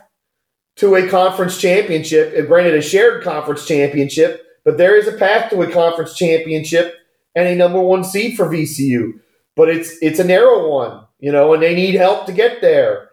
to 0.78 0.96
a 0.96 1.10
conference 1.10 1.60
championship. 1.60 2.34
Uh, 2.38 2.46
granted, 2.46 2.76
a 2.76 2.82
shared 2.82 3.24
conference 3.24 3.68
championship, 3.68 4.46
but 4.64 4.78
there 4.78 4.96
is 4.96 5.08
a 5.08 5.18
path 5.18 5.50
to 5.50 5.62
a 5.62 5.72
conference 5.72 6.16
championship 6.16 6.96
and 7.36 7.48
a 7.48 7.56
number 7.56 7.80
one 7.80 8.04
seed 8.04 8.38
for 8.38 8.48
VCU. 8.48 9.20
But 9.56 9.70
it's 9.70 9.98
it's 10.02 10.20
a 10.20 10.24
narrow 10.24 10.70
one, 10.70 11.06
you 11.20 11.32
know, 11.32 11.54
and 11.54 11.62
they 11.62 11.76
need 11.76 11.96
help 11.96 12.26
to 12.28 12.32
get 12.32 12.62
there. 12.62 13.10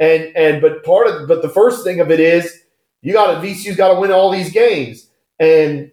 And 0.00 0.36
and 0.36 0.60
but 0.60 0.84
part 0.84 1.06
of 1.06 1.28
but 1.28 1.42
the 1.42 1.48
first 1.48 1.84
thing 1.84 2.00
of 2.00 2.10
it 2.10 2.20
is 2.20 2.61
you 3.02 3.12
got 3.12 3.34
to 3.34 3.46
VCU's 3.46 3.76
got 3.76 3.94
to 3.94 4.00
win 4.00 4.12
all 4.12 4.30
these 4.30 4.52
games. 4.52 5.08
And 5.38 5.90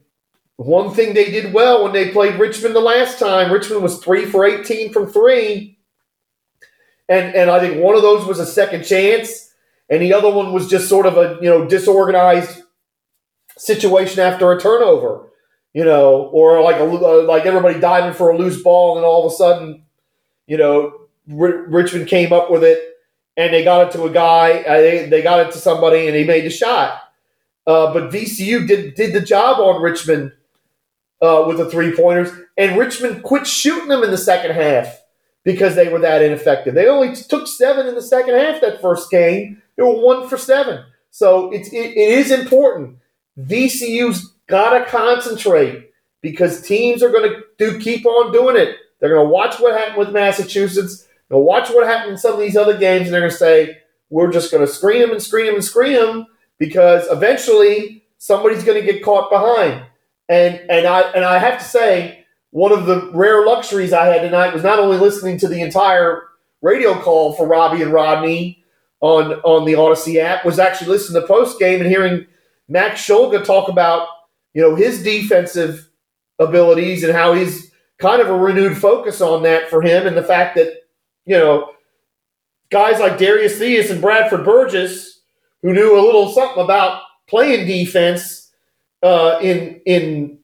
one 0.57 0.93
thing 0.93 1.13
they 1.13 1.31
did 1.31 1.53
well 1.53 1.83
when 1.83 1.93
they 1.93 2.11
played 2.11 2.39
Richmond 2.39 2.75
the 2.75 2.81
last 2.81 3.19
time, 3.19 3.51
Richmond 3.51 3.81
was 3.81 4.03
three 4.03 4.25
for 4.25 4.45
18 4.45 4.93
from 4.93 5.07
three. 5.07 5.79
And, 7.09 7.35
and 7.35 7.49
I 7.49 7.59
think 7.59 7.81
one 7.83 7.95
of 7.95 8.03
those 8.03 8.25
was 8.25 8.39
a 8.39 8.45
second 8.45 8.83
chance, 8.83 9.51
and 9.89 10.01
the 10.01 10.13
other 10.13 10.29
one 10.29 10.53
was 10.53 10.69
just 10.69 10.87
sort 10.87 11.07
of 11.07 11.17
a 11.17 11.39
you 11.41 11.49
know 11.49 11.65
disorganized 11.65 12.61
situation 13.57 14.19
after 14.19 14.51
a 14.51 14.59
turnover, 14.59 15.31
you 15.73 15.83
know, 15.83 16.29
or 16.31 16.61
like 16.61 16.75
a 16.75 16.83
uh, 16.83 17.23
like 17.23 17.47
everybody 17.47 17.79
diving 17.79 18.13
for 18.13 18.29
a 18.29 18.37
loose 18.37 18.61
ball, 18.61 18.95
and 18.95 19.03
then 19.03 19.09
all 19.09 19.25
of 19.25 19.33
a 19.33 19.35
sudden, 19.35 19.83
you 20.45 20.57
know, 20.57 20.93
R- 21.31 21.65
Richmond 21.67 22.07
came 22.07 22.31
up 22.31 22.51
with 22.51 22.63
it, 22.63 22.79
and 23.39 23.53
they 23.53 23.63
got 23.63 23.87
it 23.87 23.93
to 23.93 24.03
a 24.03 24.09
guy, 24.09 24.59
uh, 24.63 24.81
they, 24.81 25.05
they 25.07 25.21
got 25.21 25.39
it 25.39 25.53
to 25.53 25.57
somebody, 25.57 26.07
and 26.07 26.15
he 26.15 26.25
made 26.25 26.43
the 26.43 26.49
shot. 26.49 27.01
Uh, 27.65 27.93
but 27.93 28.11
VCU 28.11 28.67
did 28.67 28.95
did 28.95 29.13
the 29.13 29.21
job 29.21 29.59
on 29.59 29.81
Richmond 29.81 30.33
uh, 31.21 31.45
with 31.47 31.57
the 31.57 31.69
three 31.69 31.95
pointers, 31.95 32.31
and 32.57 32.77
Richmond 32.77 33.23
quit 33.23 33.47
shooting 33.47 33.87
them 33.87 34.03
in 34.03 34.11
the 34.11 34.17
second 34.17 34.51
half 34.51 34.99
because 35.45 35.75
they 35.75 35.87
were 35.87 35.99
that 35.99 36.21
ineffective. 36.21 36.75
They 36.75 36.87
only 36.87 37.15
took 37.15 37.47
seven 37.47 37.87
in 37.87 37.95
the 37.95 38.01
second 38.01 38.35
half 38.35 38.59
that 38.59 38.81
first 38.81 39.09
game. 39.09 39.61
They 39.77 39.83
were 39.83 40.03
one 40.03 40.27
for 40.27 40.37
seven. 40.37 40.83
So 41.11 41.49
it's, 41.51 41.71
it, 41.71 41.77
it 41.95 42.19
is 42.19 42.31
important. 42.31 42.97
VCU's 43.39 44.33
got 44.47 44.77
to 44.77 44.85
concentrate 44.85 45.91
because 46.21 46.61
teams 46.61 47.01
are 47.01 47.09
going 47.09 47.29
to 47.29 47.41
do 47.57 47.79
keep 47.79 48.05
on 48.05 48.33
doing 48.33 48.57
it. 48.57 48.75
They're 48.99 49.13
going 49.13 49.25
to 49.25 49.33
watch 49.33 49.59
what 49.59 49.77
happened 49.77 49.97
with 49.97 50.11
Massachusetts. 50.11 51.07
Now 51.29 51.37
watch 51.37 51.69
what 51.69 51.87
happened 51.87 52.13
in 52.13 52.17
some 52.17 52.33
of 52.33 52.39
these 52.39 52.57
other 52.57 52.77
games, 52.77 53.05
and 53.05 53.13
they're 53.13 53.21
going 53.21 53.31
to 53.31 53.37
say 53.37 53.77
we're 54.09 54.31
just 54.31 54.51
going 54.51 54.65
to 54.65 54.71
screen 54.71 55.01
them 55.01 55.11
and 55.11 55.21
screen 55.21 55.45
them 55.45 55.55
and 55.55 55.63
screen 55.63 55.93
them 55.93 56.27
because 56.57 57.07
eventually 57.11 58.03
somebody's 58.17 58.63
going 58.63 58.79
to 58.79 58.91
get 58.91 59.03
caught 59.03 59.29
behind. 59.29 59.83
And 60.27 60.59
and 60.69 60.85
I 60.85 61.01
and 61.01 61.25
I 61.25 61.39
have 61.39 61.57
to 61.59 61.65
say, 61.65 62.25
one 62.51 62.71
of 62.71 62.85
the 62.85 63.09
rare 63.13 63.45
luxuries 63.45 63.93
I 63.93 64.05
had 64.05 64.21
tonight 64.21 64.53
was 64.53 64.63
not 64.63 64.79
only 64.79 64.97
listening 64.97 65.37
to 65.39 65.47
the 65.47 65.61
entire 65.61 66.23
radio 66.61 66.99
call 66.99 67.33
for 67.33 67.47
Robbie 67.47 67.81
and 67.81 67.93
Rodney 67.93 68.63
on 69.01 69.33
on 69.41 69.65
the 69.65 69.73
Audacy 69.73 70.17
app, 70.17 70.45
was 70.45 70.59
actually 70.59 70.89
listening 70.89 71.21
to 71.21 71.27
post 71.27 71.59
game 71.59 71.79
and 71.79 71.89
hearing 71.89 72.27
Max 72.67 73.01
Shulga 73.05 73.43
talk 73.43 73.69
about 73.69 74.07
you 74.53 74.61
know 74.61 74.75
his 74.75 75.03
defensive 75.03 75.89
abilities 76.37 77.03
and 77.03 77.13
how 77.13 77.33
he's 77.33 77.71
kind 77.97 78.21
of 78.21 78.29
a 78.29 78.37
renewed 78.37 78.77
focus 78.77 79.21
on 79.21 79.43
that 79.43 79.69
for 79.69 79.81
him, 79.81 80.05
and 80.05 80.15
the 80.15 80.23
fact 80.23 80.55
that 80.55 80.73
you 81.29 81.37
know 81.37 81.71
guys 82.71 82.99
like 82.99 83.17
Darius 83.17 83.59
Theus 83.59 83.91
and 83.91 84.01
Bradford 84.01 84.43
Burgess, 84.43 85.21
who 85.61 85.73
knew 85.73 85.97
a 85.97 86.01
little 86.01 86.29
something 86.31 86.63
about 86.63 87.03
playing 87.27 87.67
defense 87.67 88.51
uh, 89.03 89.39
in 89.41 89.79
in 89.85 90.39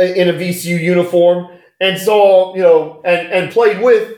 in 0.00 0.28
a 0.28 0.32
VCU 0.32 0.80
uniform, 0.80 1.46
and 1.80 1.98
saw 1.98 2.54
you 2.56 2.62
know 2.62 3.00
and 3.04 3.28
and 3.28 3.52
played 3.52 3.80
with 3.80 4.12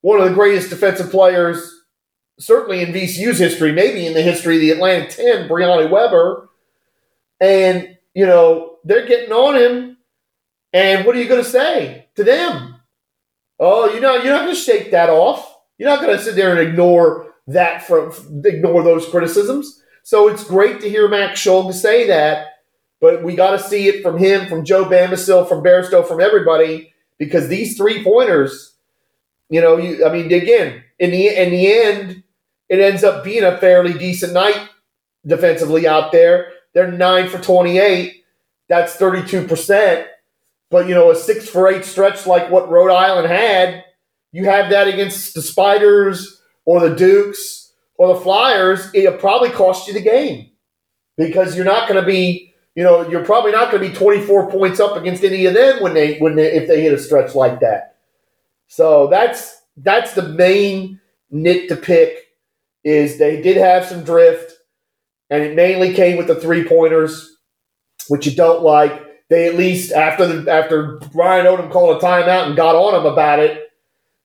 one 0.00 0.18
of 0.18 0.28
the 0.28 0.34
greatest 0.34 0.70
defensive 0.70 1.10
players. 1.10 1.76
Certainly 2.38 2.80
in 2.80 2.94
VCU's 2.94 3.38
history, 3.38 3.70
maybe 3.70 4.06
in 4.06 4.14
the 4.14 4.22
history 4.22 4.54
of 4.54 4.62
the 4.62 4.70
Atlantic 4.70 5.10
10, 5.10 5.46
Briante 5.46 5.90
Weber. 5.90 6.48
And, 7.38 7.98
you 8.14 8.24
know, 8.24 8.78
they're 8.82 9.06
getting 9.06 9.30
on 9.30 9.56
him. 9.56 9.98
And 10.72 11.04
what 11.04 11.14
are 11.14 11.18
you 11.18 11.28
going 11.28 11.44
to 11.44 11.50
say 11.50 12.06
to 12.14 12.24
them? 12.24 12.69
Oh, 13.60 13.92
you 13.92 14.00
know, 14.00 14.16
you're 14.16 14.32
not 14.32 14.44
going 14.44 14.54
to 14.54 14.60
shake 14.60 14.90
that 14.90 15.10
off. 15.10 15.58
You're 15.76 15.90
not 15.90 16.00
going 16.00 16.16
to 16.16 16.22
sit 16.22 16.34
there 16.34 16.50
and 16.50 16.66
ignore 16.66 17.34
that 17.46 17.82
from 17.86 18.12
ignore 18.44 18.82
those 18.82 19.06
criticisms. 19.08 19.82
So 20.02 20.28
it's 20.28 20.44
great 20.44 20.80
to 20.80 20.88
hear 20.88 21.08
Max 21.08 21.40
Shulga 21.44 21.74
say 21.74 22.06
that, 22.06 22.46
but 23.00 23.22
we 23.22 23.36
got 23.36 23.50
to 23.50 23.58
see 23.58 23.86
it 23.86 24.02
from 24.02 24.18
him, 24.18 24.48
from 24.48 24.64
Joe 24.64 24.86
Bamisile, 24.86 25.48
from 25.48 25.62
Bairstow, 25.62 26.06
from 26.06 26.20
everybody, 26.20 26.94
because 27.18 27.48
these 27.48 27.76
three 27.76 28.02
pointers, 28.02 28.76
you 29.50 29.60
know, 29.60 29.76
you, 29.76 30.06
I 30.06 30.12
mean, 30.12 30.32
again, 30.32 30.82
in 30.98 31.10
the 31.10 31.28
in 31.28 31.50
the 31.50 31.72
end, 31.72 32.22
it 32.68 32.80
ends 32.80 33.04
up 33.04 33.24
being 33.24 33.44
a 33.44 33.58
fairly 33.58 33.92
decent 33.92 34.32
night 34.32 34.68
defensively 35.26 35.86
out 35.86 36.12
there. 36.12 36.52
They're 36.72 36.90
nine 36.90 37.28
for 37.28 37.38
twenty 37.38 37.78
eight. 37.78 38.24
That's 38.68 38.94
thirty 38.94 39.26
two 39.26 39.46
percent. 39.46 40.06
But 40.70 40.88
you 40.88 40.94
know, 40.94 41.10
a 41.10 41.16
six 41.16 41.48
for 41.48 41.68
eight 41.68 41.84
stretch 41.84 42.26
like 42.26 42.50
what 42.50 42.70
Rhode 42.70 42.92
Island 42.92 43.28
had, 43.28 43.84
you 44.32 44.44
have 44.44 44.70
that 44.70 44.88
against 44.88 45.34
the 45.34 45.42
Spiders 45.42 46.40
or 46.64 46.80
the 46.80 46.94
Dukes 46.94 47.72
or 47.96 48.14
the 48.14 48.20
Flyers, 48.20 48.88
it'll 48.94 49.18
probably 49.18 49.50
cost 49.50 49.88
you 49.88 49.94
the 49.94 50.00
game 50.00 50.50
because 51.16 51.56
you're 51.56 51.64
not 51.64 51.88
going 51.88 52.00
to 52.00 52.06
be, 52.06 52.54
you 52.74 52.84
know, 52.84 53.08
you're 53.08 53.24
probably 53.24 53.50
not 53.52 53.70
going 53.70 53.82
to 53.82 53.88
be 53.90 53.94
24 53.94 54.50
points 54.50 54.78
up 54.80 54.96
against 54.96 55.24
any 55.24 55.44
of 55.46 55.54
them 55.54 55.82
when 55.82 55.92
they 55.94 56.18
when 56.18 56.36
they, 56.36 56.52
if 56.52 56.68
they 56.68 56.80
hit 56.82 56.94
a 56.94 56.98
stretch 56.98 57.34
like 57.34 57.60
that. 57.60 57.96
So 58.68 59.08
that's 59.08 59.60
that's 59.76 60.14
the 60.14 60.28
main 60.28 61.00
nit 61.30 61.68
to 61.68 61.76
pick 61.76 62.28
is 62.84 63.18
they 63.18 63.42
did 63.42 63.56
have 63.56 63.84
some 63.84 64.04
drift, 64.04 64.52
and 65.28 65.42
it 65.42 65.54
mainly 65.54 65.92
came 65.92 66.16
with 66.16 66.28
the 66.28 66.34
three 66.34 66.66
pointers, 66.66 67.36
which 68.08 68.26
you 68.26 68.34
don't 68.34 68.62
like 68.62 69.09
they 69.30 69.46
at 69.46 69.54
least 69.54 69.92
after 69.92 70.26
the 70.26 70.52
after 70.52 70.98
Ryan 71.14 71.46
Odom 71.46 71.70
called 71.70 71.96
a 71.96 72.04
timeout 72.04 72.48
and 72.48 72.56
got 72.56 72.74
on 72.74 73.00
him 73.00 73.10
about 73.10 73.38
it, 73.38 73.70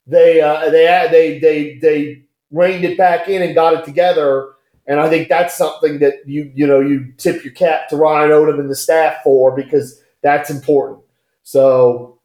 they 0.06 0.40
uh, 0.40 0.68
they 0.68 1.08
they 1.10 1.38
they 1.38 1.78
they 1.78 2.22
reined 2.50 2.84
it 2.84 2.98
back 2.98 3.28
in 3.28 3.40
and 3.40 3.54
got 3.54 3.74
it 3.74 3.84
together. 3.84 4.50
And 4.88 5.00
I 5.00 5.08
think 5.08 5.28
that's 5.28 5.56
something 5.56 6.00
that 6.00 6.14
you 6.26 6.50
you 6.54 6.66
know 6.66 6.80
you 6.80 7.12
tip 7.18 7.44
your 7.44 7.54
cap 7.54 7.88
to 7.88 7.96
Ryan 7.96 8.30
Odom 8.32 8.58
and 8.58 8.68
the 8.68 8.74
staff 8.74 9.22
for 9.22 9.54
because 9.54 10.02
that's 10.22 10.50
important. 10.50 11.00
So 11.44 12.18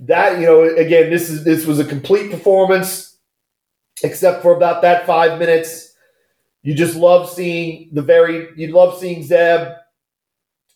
that 0.00 0.40
you 0.40 0.46
know 0.46 0.62
again 0.62 1.10
this 1.10 1.28
is 1.28 1.44
this 1.44 1.66
was 1.66 1.78
a 1.78 1.84
complete 1.84 2.30
performance 2.30 3.18
except 4.02 4.40
for 4.40 4.56
about 4.56 4.80
that 4.80 5.06
five 5.06 5.38
minutes. 5.38 5.92
You 6.62 6.74
just 6.74 6.96
love 6.96 7.28
seeing 7.28 7.90
the 7.92 8.00
very 8.00 8.48
you 8.56 8.68
love 8.68 8.98
seeing 8.98 9.22
Zeb 9.22 9.74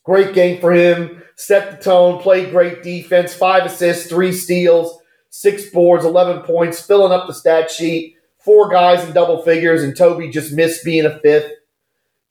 Great 0.09 0.33
game 0.33 0.59
for 0.59 0.71
him. 0.71 1.21
Set 1.35 1.69
the 1.69 1.77
tone, 1.77 2.19
played 2.19 2.49
great 2.49 2.81
defense, 2.81 3.31
five 3.31 3.63
assists, 3.63 4.09
three 4.09 4.31
steals, 4.31 4.97
six 5.29 5.69
boards, 5.69 6.03
11 6.03 6.41
points, 6.41 6.81
filling 6.81 7.13
up 7.13 7.27
the 7.27 7.33
stat 7.33 7.69
sheet. 7.69 8.15
Four 8.39 8.69
guys 8.69 9.05
in 9.05 9.13
double 9.13 9.43
figures, 9.43 9.83
and 9.83 9.95
Toby 9.95 10.31
just 10.31 10.51
missed 10.51 10.83
being 10.83 11.05
a 11.05 11.19
fifth. 11.19 11.51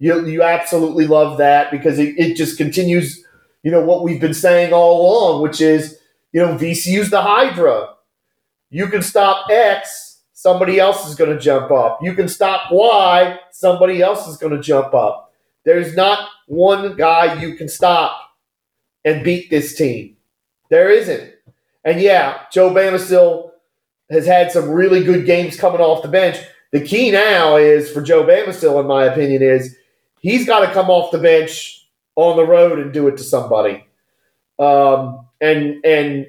You, 0.00 0.26
you 0.26 0.42
absolutely 0.42 1.06
love 1.06 1.38
that 1.38 1.70
because 1.70 2.00
it, 2.00 2.18
it 2.18 2.34
just 2.34 2.58
continues, 2.58 3.24
you 3.62 3.70
know, 3.70 3.84
what 3.84 4.02
we've 4.02 4.20
been 4.20 4.34
saying 4.34 4.72
all 4.72 5.00
along, 5.00 5.42
which 5.42 5.60
is, 5.60 6.00
you 6.32 6.40
know, 6.40 6.58
VCU's 6.58 7.10
the 7.10 7.22
Hydra. 7.22 7.94
You 8.70 8.88
can 8.88 9.02
stop 9.02 9.46
X, 9.52 10.22
somebody 10.32 10.80
else 10.80 11.08
is 11.08 11.14
going 11.14 11.30
to 11.30 11.38
jump 11.38 11.70
up. 11.70 12.00
You 12.02 12.14
can 12.14 12.26
stop 12.26 12.72
Y, 12.72 13.38
somebody 13.52 14.02
else 14.02 14.26
is 14.26 14.36
going 14.36 14.56
to 14.56 14.60
jump 14.60 14.94
up. 14.94 15.32
There's 15.64 15.94
not 15.94 16.28
one 16.48 16.96
guy 16.96 17.40
you 17.40 17.54
can 17.54 17.68
stop 17.68 18.18
and 19.04 19.22
beat 19.22 19.50
this 19.50 19.76
team. 19.76 20.16
There 20.70 20.90
isn't. 20.90 21.32
And 21.84 22.00
yeah, 22.00 22.42
Joe 22.52 22.70
Bamisile 22.70 23.50
has 24.10 24.26
had 24.26 24.50
some 24.50 24.70
really 24.70 25.04
good 25.04 25.26
games 25.26 25.56
coming 25.56 25.80
off 25.80 26.02
the 26.02 26.08
bench. 26.08 26.38
The 26.72 26.80
key 26.80 27.10
now 27.10 27.56
is 27.56 27.90
for 27.90 28.02
Joe 28.02 28.24
Bamisile, 28.24 28.80
in 28.80 28.86
my 28.86 29.04
opinion, 29.04 29.42
is 29.42 29.76
he's 30.20 30.46
got 30.46 30.66
to 30.66 30.72
come 30.72 30.90
off 30.90 31.12
the 31.12 31.18
bench 31.18 31.86
on 32.16 32.36
the 32.36 32.46
road 32.46 32.78
and 32.78 32.92
do 32.92 33.06
it 33.08 33.16
to 33.16 33.22
somebody. 33.22 33.86
Um, 34.58 35.26
and 35.40 35.84
and 35.84 36.26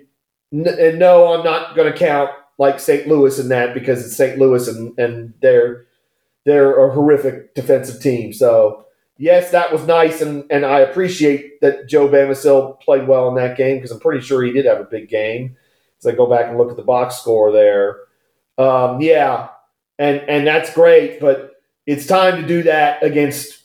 and 0.51 0.99
no, 0.99 1.33
I'm 1.33 1.43
not 1.43 1.75
going 1.75 1.91
to 1.91 1.97
count 1.97 2.31
like 2.57 2.79
St. 2.79 3.07
Louis 3.07 3.39
in 3.39 3.49
that 3.49 3.73
because 3.73 4.05
it's 4.05 4.15
St. 4.15 4.37
Louis 4.37 4.67
and 4.67 4.97
and 4.99 5.33
they're 5.41 5.85
they're 6.45 6.85
a 6.85 6.93
horrific 6.93 7.53
defensive 7.55 8.01
team. 8.01 8.33
So 8.33 8.85
yes, 9.19 9.51
that 9.51 9.71
was 9.71 9.85
nice, 9.85 10.21
and, 10.21 10.45
and 10.49 10.65
I 10.65 10.79
appreciate 10.79 11.61
that 11.61 11.87
Joe 11.87 12.07
Bamisile 12.07 12.79
played 12.79 13.07
well 13.07 13.27
in 13.29 13.35
that 13.35 13.55
game 13.57 13.77
because 13.77 13.91
I'm 13.91 13.99
pretty 13.99 14.25
sure 14.25 14.41
he 14.41 14.51
did 14.51 14.65
have 14.65 14.79
a 14.79 14.85
big 14.85 15.09
game. 15.09 15.55
As 15.99 16.07
I 16.07 16.15
go 16.15 16.25
back 16.27 16.47
and 16.47 16.57
look 16.57 16.71
at 16.71 16.77
the 16.77 16.83
box 16.83 17.17
score 17.17 17.51
there, 17.51 17.97
um, 18.57 19.01
yeah, 19.01 19.49
and 19.99 20.21
and 20.21 20.47
that's 20.47 20.73
great, 20.73 21.19
but 21.19 21.61
it's 21.85 22.07
time 22.07 22.41
to 22.41 22.47
do 22.47 22.63
that 22.63 23.03
against 23.03 23.63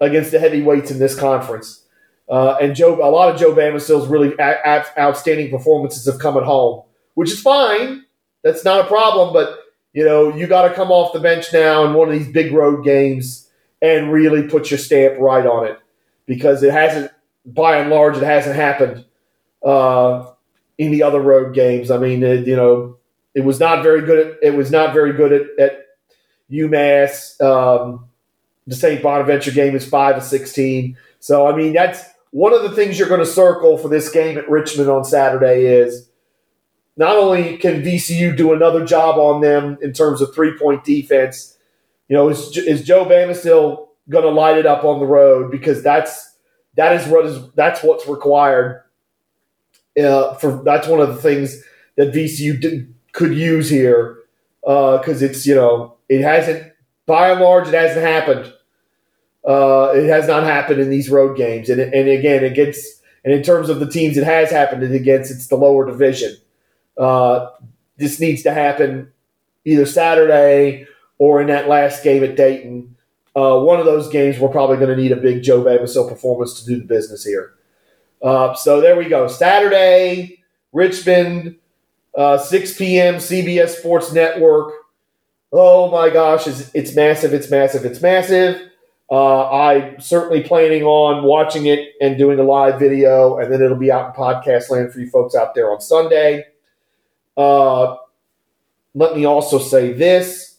against 0.00 0.30
the 0.30 0.38
heavyweights 0.38 0.90
in 0.90 0.98
this 0.98 1.18
conference. 1.18 1.84
Uh, 2.28 2.56
and 2.60 2.76
Joe, 2.76 2.94
a 3.02 3.10
lot 3.10 3.32
of 3.34 3.40
Joe 3.40 3.52
Bamisile's 3.54 4.06
really 4.08 4.34
a- 4.38 4.60
a- 4.64 5.00
outstanding 5.00 5.50
performances 5.50 6.06
have 6.06 6.20
come 6.20 6.36
at 6.36 6.44
home, 6.44 6.84
which 7.14 7.32
is 7.32 7.40
fine. 7.40 8.04
That's 8.42 8.64
not 8.64 8.84
a 8.84 8.88
problem, 8.88 9.32
but 9.32 9.58
you 9.92 10.04
know 10.04 10.34
you 10.36 10.46
got 10.46 10.68
to 10.68 10.74
come 10.74 10.90
off 10.92 11.12
the 11.14 11.20
bench 11.20 11.46
now 11.52 11.86
in 11.86 11.94
one 11.94 12.08
of 12.08 12.14
these 12.14 12.30
big 12.30 12.52
road 12.52 12.84
games 12.84 13.49
and 13.82 14.12
really 14.12 14.42
put 14.42 14.70
your 14.70 14.78
stamp 14.78 15.18
right 15.18 15.46
on 15.46 15.66
it 15.66 15.78
because 16.26 16.62
it 16.62 16.72
hasn't, 16.72 17.10
by 17.46 17.78
and 17.78 17.90
large, 17.90 18.16
it 18.16 18.22
hasn't 18.22 18.56
happened 18.56 19.04
uh, 19.64 20.30
in 20.78 20.90
the 20.90 21.02
other 21.02 21.20
road 21.20 21.54
games. 21.54 21.90
I 21.90 21.98
mean, 21.98 22.22
it, 22.22 22.46
you 22.46 22.56
know, 22.56 22.98
it 23.34 23.44
was 23.44 23.60
not 23.60 23.82
very 23.82 24.02
good. 24.02 24.26
At, 24.26 24.36
it 24.42 24.54
was 24.54 24.70
not 24.70 24.92
very 24.92 25.12
good 25.12 25.32
at, 25.32 25.42
at 25.58 25.86
UMass. 26.50 27.40
Um, 27.40 28.06
the 28.66 28.74
St. 28.74 29.02
Bonaventure 29.02 29.52
game 29.52 29.74
is 29.74 29.88
five 29.88 30.16
to 30.16 30.20
sixteen. 30.20 30.96
So 31.20 31.46
I 31.46 31.56
mean, 31.56 31.72
that's 31.72 32.04
one 32.30 32.52
of 32.52 32.62
the 32.62 32.70
things 32.70 32.98
you're 32.98 33.08
going 33.08 33.20
to 33.20 33.26
circle 33.26 33.76
for 33.78 33.88
this 33.88 34.10
game 34.10 34.38
at 34.38 34.48
Richmond 34.48 34.88
on 34.88 35.04
Saturday 35.04 35.66
is 35.66 36.08
not 36.96 37.16
only 37.16 37.56
can 37.56 37.82
VCU 37.82 38.36
do 38.36 38.52
another 38.52 38.84
job 38.84 39.18
on 39.18 39.40
them 39.40 39.78
in 39.82 39.92
terms 39.92 40.20
of 40.20 40.34
three 40.34 40.56
point 40.56 40.84
defense, 40.84 41.56
you 42.10 42.16
know, 42.16 42.28
is, 42.28 42.56
is 42.56 42.84
Joe 42.84 43.04
Bamisile 43.04 43.86
going 44.08 44.24
to 44.24 44.30
light 44.30 44.58
it 44.58 44.66
up 44.66 44.84
on 44.84 44.98
the 44.98 45.06
road? 45.06 45.50
Because 45.50 45.80
that's 45.80 46.36
that 46.74 47.00
is 47.00 47.06
what 47.06 47.24
is 47.24 47.50
that's 47.52 47.84
what's 47.84 48.06
required. 48.08 48.82
Uh, 49.98 50.34
for 50.34 50.60
that's 50.64 50.88
one 50.88 51.00
of 51.00 51.08
the 51.08 51.22
things 51.22 51.62
that 51.96 52.12
VCU 52.12 52.60
did, 52.60 52.94
could 53.12 53.32
use 53.32 53.70
here 53.70 54.18
because 54.60 55.22
uh, 55.22 55.26
it's 55.26 55.46
you 55.46 55.54
know 55.54 55.96
it 56.08 56.20
hasn't 56.20 56.72
by 57.06 57.30
and 57.30 57.40
large 57.40 57.68
it 57.68 57.74
hasn't 57.74 58.04
happened. 58.04 58.52
Uh, 59.48 59.92
it 59.94 60.08
has 60.08 60.26
not 60.26 60.42
happened 60.42 60.80
in 60.80 60.90
these 60.90 61.08
road 61.08 61.36
games, 61.36 61.70
and 61.70 61.80
and 61.80 62.08
again 62.08 62.42
it 62.42 62.54
gets 62.54 63.00
and 63.24 63.32
in 63.32 63.42
terms 63.44 63.68
of 63.68 63.78
the 63.78 63.88
teams 63.88 64.16
it 64.16 64.24
has 64.24 64.50
happened 64.50 64.82
against, 64.82 65.30
it's 65.30 65.46
the 65.46 65.56
lower 65.56 65.86
division. 65.86 66.36
Uh, 66.98 67.50
this 67.98 68.18
needs 68.18 68.42
to 68.42 68.52
happen 68.52 69.12
either 69.64 69.86
Saturday 69.86 70.88
or 71.20 71.42
in 71.42 71.48
that 71.48 71.68
last 71.68 72.02
game 72.02 72.24
at 72.24 72.34
Dayton. 72.34 72.96
Uh, 73.36 73.60
one 73.60 73.78
of 73.78 73.84
those 73.84 74.08
games, 74.08 74.38
we're 74.40 74.48
probably 74.48 74.78
going 74.78 74.88
to 74.88 74.96
need 74.96 75.12
a 75.12 75.16
big 75.16 75.42
Joe 75.42 75.62
Bamisile 75.62 76.08
performance 76.08 76.58
to 76.60 76.66
do 76.66 76.78
the 76.78 76.86
business 76.86 77.22
here. 77.24 77.52
Uh, 78.22 78.54
so 78.54 78.80
there 78.80 78.96
we 78.96 79.04
go. 79.08 79.28
Saturday, 79.28 80.42
Richmond. 80.72 81.56
uh, 82.16 82.38
6 82.38 82.76
p.m. 82.78 83.16
CBS 83.16 83.76
Sports 83.78 84.12
Network. 84.12 84.72
Oh 85.52 85.90
my 85.90 86.10
gosh, 86.10 86.46
it's, 86.46 86.70
it's 86.74 86.94
massive, 86.96 87.34
it's 87.34 87.50
massive, 87.50 87.84
it's 87.84 88.00
massive. 88.00 88.68
Uh, 89.10 89.50
I'm 89.50 90.00
certainly 90.00 90.42
planning 90.42 90.84
on 90.84 91.24
watching 91.24 91.66
it 91.66 91.90
and 92.00 92.16
doing 92.16 92.38
a 92.38 92.44
live 92.44 92.78
video, 92.78 93.38
and 93.38 93.52
then 93.52 93.60
it'll 93.62 93.76
be 93.76 93.92
out 93.92 94.06
in 94.08 94.12
podcast 94.20 94.70
land 94.70 94.92
for 94.92 95.00
you 95.00 95.10
folks 95.10 95.34
out 95.34 95.54
there 95.54 95.70
on 95.70 95.80
Sunday. 95.80 96.46
Uh, 97.36 97.96
let 98.94 99.16
me 99.16 99.24
also 99.24 99.58
say 99.58 99.92
this 99.92 100.49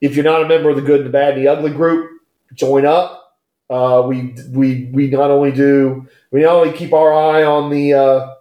if 0.00 0.14
you're 0.14 0.24
not 0.24 0.42
a 0.42 0.48
member 0.48 0.70
of 0.70 0.76
the 0.76 0.82
Good, 0.82 1.04
the 1.04 1.10
Bad, 1.10 1.34
and 1.34 1.42
the 1.42 1.48
Ugly 1.48 1.72
group, 1.72 2.10
join 2.54 2.86
up. 2.86 3.38
Uh, 3.68 4.04
we 4.06 4.34
we 4.50 4.90
we 4.92 5.08
not 5.08 5.30
only 5.30 5.50
do 5.50 6.06
we 6.30 6.42
not 6.42 6.54
only 6.54 6.76
keep 6.76 6.92
our 6.92 7.12
eye 7.12 7.42
on 7.42 7.70
the 7.70 7.94
uh, 7.94 8.34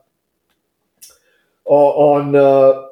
on 1.66 2.36
uh, 2.36 2.86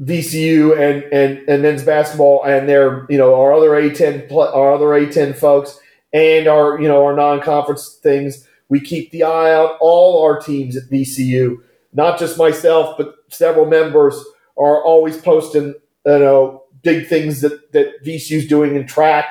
VCU 0.00 0.72
and, 0.78 1.02
and 1.12 1.48
and 1.48 1.62
men's 1.62 1.82
basketball 1.82 2.44
and 2.44 2.68
their 2.68 3.06
you 3.08 3.18
know 3.18 3.34
our 3.34 3.52
other 3.52 3.70
A10 3.70 4.30
our 4.32 4.72
other 4.72 4.86
A10 4.86 5.36
folks 5.36 5.80
and 6.12 6.46
our 6.46 6.80
you 6.80 6.86
know 6.86 7.04
our 7.04 7.16
non-conference 7.16 7.98
things. 8.02 8.46
We 8.68 8.80
keep 8.80 9.10
the 9.10 9.24
eye 9.24 9.52
out 9.52 9.78
all 9.80 10.22
our 10.22 10.38
teams 10.40 10.76
at 10.76 10.84
VCU, 10.84 11.56
not 11.92 12.18
just 12.18 12.38
myself, 12.38 12.96
but 12.98 13.16
several 13.28 13.66
members 13.66 14.14
are 14.56 14.84
always 14.84 15.16
posting 15.16 15.74
you 16.06 16.18
know 16.18 16.62
big 16.82 17.06
things 17.06 17.40
that 17.40 17.72
that 17.72 18.04
VCU's 18.04 18.46
doing 18.46 18.76
in 18.76 18.86
track 18.86 19.26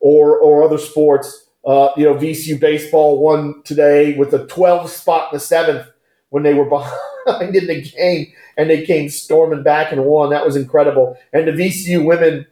or 0.00 0.38
or 0.38 0.62
other 0.62 0.78
sports. 0.78 1.48
Uh, 1.66 1.88
you 1.96 2.04
know, 2.04 2.14
VCU 2.14 2.60
baseball 2.60 3.18
won 3.18 3.62
today 3.64 4.14
with 4.18 4.34
a 4.34 4.46
12 4.46 4.90
spot 4.90 5.32
in 5.32 5.36
the 5.36 5.40
seventh 5.40 5.86
when 6.28 6.42
they 6.42 6.52
were 6.52 6.64
behind 7.26 7.56
in 7.56 7.66
the 7.66 7.80
game 7.80 8.32
and 8.56 8.68
they 8.68 8.84
came 8.84 9.08
storming 9.08 9.62
back 9.62 9.92
and 9.92 10.04
won. 10.04 10.30
That 10.30 10.44
was 10.44 10.56
incredible. 10.56 11.16
And 11.32 11.48
the 11.48 11.52
VCU 11.52 12.04
women 12.04 12.46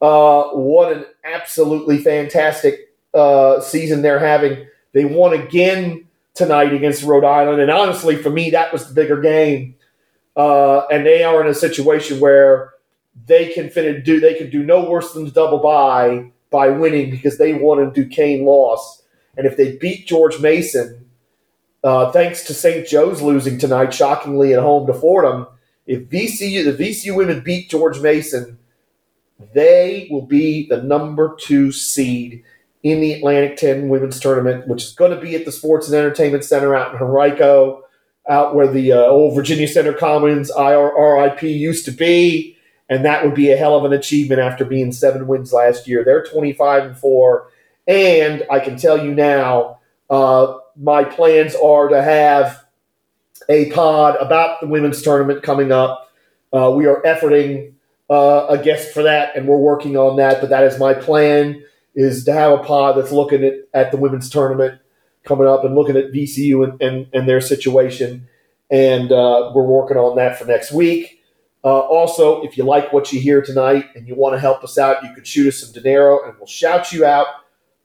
uh, 0.00 0.50
won 0.52 0.92
an 0.92 1.06
absolutely 1.24 1.98
fantastic 1.98 2.94
uh, 3.14 3.60
season 3.60 4.02
they're 4.02 4.18
having. 4.18 4.66
They 4.92 5.04
won 5.04 5.32
again 5.32 6.06
tonight 6.34 6.72
against 6.72 7.02
Rhode 7.02 7.24
Island, 7.24 7.60
and 7.60 7.70
honestly, 7.70 8.16
for 8.16 8.30
me, 8.30 8.50
that 8.50 8.72
was 8.72 8.88
the 8.88 8.94
bigger 8.94 9.20
game. 9.20 9.74
Uh, 10.36 10.86
and 10.86 11.04
they 11.04 11.24
are 11.24 11.40
in 11.40 11.48
a 11.48 11.54
situation 11.54 12.20
where 12.20 12.74
they 13.26 13.52
can 13.52 13.70
finish, 13.70 14.04
do 14.04 14.20
they 14.20 14.34
can 14.34 14.50
do 14.50 14.62
no 14.62 14.88
worse 14.88 15.12
than 15.12 15.28
double 15.30 15.58
by 15.58 16.30
by 16.50 16.68
winning 16.68 17.10
because 17.10 17.38
they 17.38 17.52
won 17.52 17.78
and 17.78 17.92
Duquesne 17.92 18.44
lost. 18.44 19.02
And 19.36 19.46
if 19.46 19.56
they 19.56 19.76
beat 19.76 20.06
George 20.06 20.40
Mason, 20.40 21.06
uh, 21.84 22.10
thanks 22.10 22.44
to 22.44 22.54
St. 22.54 22.86
Joe's 22.86 23.22
losing 23.22 23.58
tonight, 23.58 23.94
shockingly 23.94 24.52
at 24.52 24.60
home 24.60 24.86
to 24.86 24.94
Fordham. 24.94 25.46
If 25.86 26.08
VCU, 26.08 26.64
the 26.64 26.84
VCU 26.84 27.16
women 27.16 27.40
beat 27.40 27.70
George 27.70 28.00
Mason, 28.00 28.58
they 29.54 30.08
will 30.10 30.26
be 30.26 30.66
the 30.68 30.82
number 30.82 31.36
two 31.38 31.70
seed 31.70 32.42
in 32.82 33.00
the 33.00 33.12
Atlantic 33.12 33.56
10 33.56 33.88
women's 33.88 34.20
tournament, 34.20 34.66
which 34.68 34.84
is 34.84 34.92
going 34.92 35.12
to 35.12 35.20
be 35.20 35.34
at 35.34 35.44
the 35.44 35.52
Sports 35.52 35.88
and 35.88 35.96
Entertainment 35.96 36.44
Center 36.44 36.74
out 36.74 36.94
in 36.94 37.00
Henrico, 37.00 37.82
out 38.28 38.54
where 38.54 38.68
the 38.68 38.92
uh, 38.92 38.96
old 38.96 39.34
Virginia 39.34 39.68
Center 39.68 39.92
Commons 39.92 40.50
RIP 40.56 41.42
used 41.42 41.84
to 41.86 41.90
be. 41.90 42.57
And 42.88 43.04
that 43.04 43.24
would 43.24 43.34
be 43.34 43.50
a 43.50 43.56
hell 43.56 43.76
of 43.76 43.84
an 43.84 43.92
achievement 43.92 44.40
after 44.40 44.64
being 44.64 44.92
seven 44.92 45.26
wins 45.26 45.52
last 45.52 45.86
year. 45.86 46.04
They're 46.04 46.24
25 46.24 46.84
and 46.84 46.96
4. 46.96 47.50
And 47.86 48.44
I 48.50 48.60
can 48.60 48.76
tell 48.76 49.04
you 49.04 49.14
now, 49.14 49.78
uh, 50.08 50.58
my 50.76 51.04
plans 51.04 51.54
are 51.54 51.88
to 51.88 52.02
have 52.02 52.64
a 53.48 53.70
pod 53.70 54.16
about 54.16 54.60
the 54.60 54.66
women's 54.66 55.02
tournament 55.02 55.42
coming 55.42 55.72
up. 55.72 56.10
Uh, 56.52 56.72
we 56.74 56.86
are 56.86 57.02
efforting 57.02 57.74
uh, 58.10 58.46
a 58.48 58.58
guest 58.58 58.92
for 58.92 59.02
that, 59.02 59.36
and 59.36 59.46
we're 59.46 59.58
working 59.58 59.96
on 59.96 60.16
that. 60.16 60.40
But 60.40 60.50
that 60.50 60.64
is 60.64 60.78
my 60.78 60.94
plan: 60.94 61.62
is 61.94 62.24
to 62.24 62.32
have 62.32 62.52
a 62.52 62.62
pod 62.62 62.96
that's 62.96 63.12
looking 63.12 63.44
at, 63.44 63.54
at 63.74 63.90
the 63.90 63.96
women's 63.96 64.30
tournament 64.30 64.80
coming 65.24 65.46
up 65.46 65.64
and 65.64 65.74
looking 65.74 65.96
at 65.96 66.12
VCU 66.12 66.64
and, 66.64 66.80
and, 66.80 67.06
and 67.12 67.28
their 67.28 67.40
situation. 67.40 68.26
And 68.70 69.12
uh, 69.12 69.52
we're 69.54 69.62
working 69.62 69.96
on 69.96 70.16
that 70.16 70.38
for 70.38 70.46
next 70.46 70.72
week. 70.72 71.17
Uh, 71.64 71.80
also, 71.80 72.42
if 72.42 72.56
you 72.56 72.64
like 72.64 72.92
what 72.92 73.12
you 73.12 73.20
hear 73.20 73.42
tonight 73.42 73.86
and 73.94 74.06
you 74.06 74.14
want 74.14 74.34
to 74.34 74.38
help 74.38 74.62
us 74.62 74.78
out, 74.78 75.02
you 75.02 75.12
can 75.14 75.24
shoot 75.24 75.48
us 75.48 75.58
some 75.58 75.72
dinero, 75.72 76.24
and 76.24 76.36
we'll 76.38 76.46
shout 76.46 76.92
you 76.92 77.04
out 77.04 77.26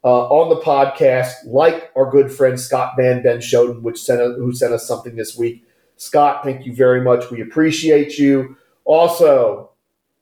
uh, 0.03 0.27
on 0.27 0.49
the 0.49 0.62
podcast, 0.62 1.31
like 1.45 1.91
our 1.95 2.09
good 2.09 2.31
friend 2.31 2.59
Scott 2.59 2.93
Van 2.97 3.23
Ben 3.23 3.39
Shoden, 3.39 3.81
which 3.81 4.01
sent 4.01 4.19
who 4.38 4.53
sent 4.53 4.73
us 4.73 4.88
something 4.88 5.15
this 5.15 5.38
week. 5.38 5.65
Scott, 5.97 6.43
thank 6.43 6.65
you 6.65 6.75
very 6.75 7.01
much. 7.01 7.31
We 7.31 7.41
appreciate 7.41 8.17
you. 8.17 8.57
Also, 8.86 9.71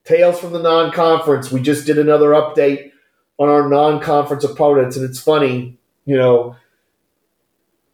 Tales 0.04 0.40
from 0.40 0.54
the 0.54 0.62
Non-Conference. 0.62 1.52
We 1.52 1.62
just 1.62 1.86
did 1.86 1.98
another 1.98 2.30
update 2.30 2.92
on 3.38 3.50
our 3.50 3.68
non-conference 3.68 4.44
opponents, 4.44 4.96
and 4.96 5.06
it's 5.06 5.20
funny, 5.20 5.78
you 6.06 6.16
know, 6.16 6.56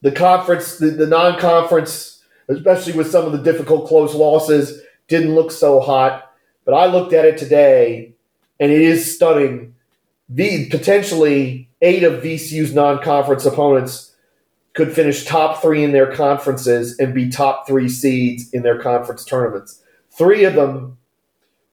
the 0.02 0.12
conference, 0.12 0.78
the, 0.78 0.88
the 0.88 1.08
non-conference, 1.08 2.22
especially 2.50 2.94
with 2.94 3.10
some 3.10 3.26
of 3.26 3.32
the 3.32 3.38
difficult 3.40 3.88
close 3.88 4.14
losses, 4.14 4.82
didn't 5.08 5.36
look 5.36 5.52
so 5.52 5.80
hot. 5.80 6.32
But 6.66 6.74
I 6.74 6.88
looked 6.88 7.14
at 7.14 7.26
it 7.26 7.38
today, 7.38 8.14
and 8.60 8.72
it 8.72 8.82
is 8.82 9.16
stunning. 9.16 9.76
The 10.30 10.70
potentially 10.70 11.70
eight 11.82 12.04
of 12.04 12.22
VCU's 12.22 12.74
non-conference 12.74 13.46
opponents 13.46 14.16
could 14.74 14.94
finish 14.94 15.26
top 15.26 15.62
three 15.62 15.84
in 15.84 15.92
their 15.92 16.14
conferences 16.14 17.00
and 17.00 17.14
be 17.14 17.30
top 17.30 17.66
three 17.68 17.90
seeds 17.90 18.50
in 18.52 18.64
their 18.64 18.80
conference 18.80 19.26
tournaments. 19.26 19.82
Three 20.12 20.44
of 20.44 20.56
them 20.56 20.98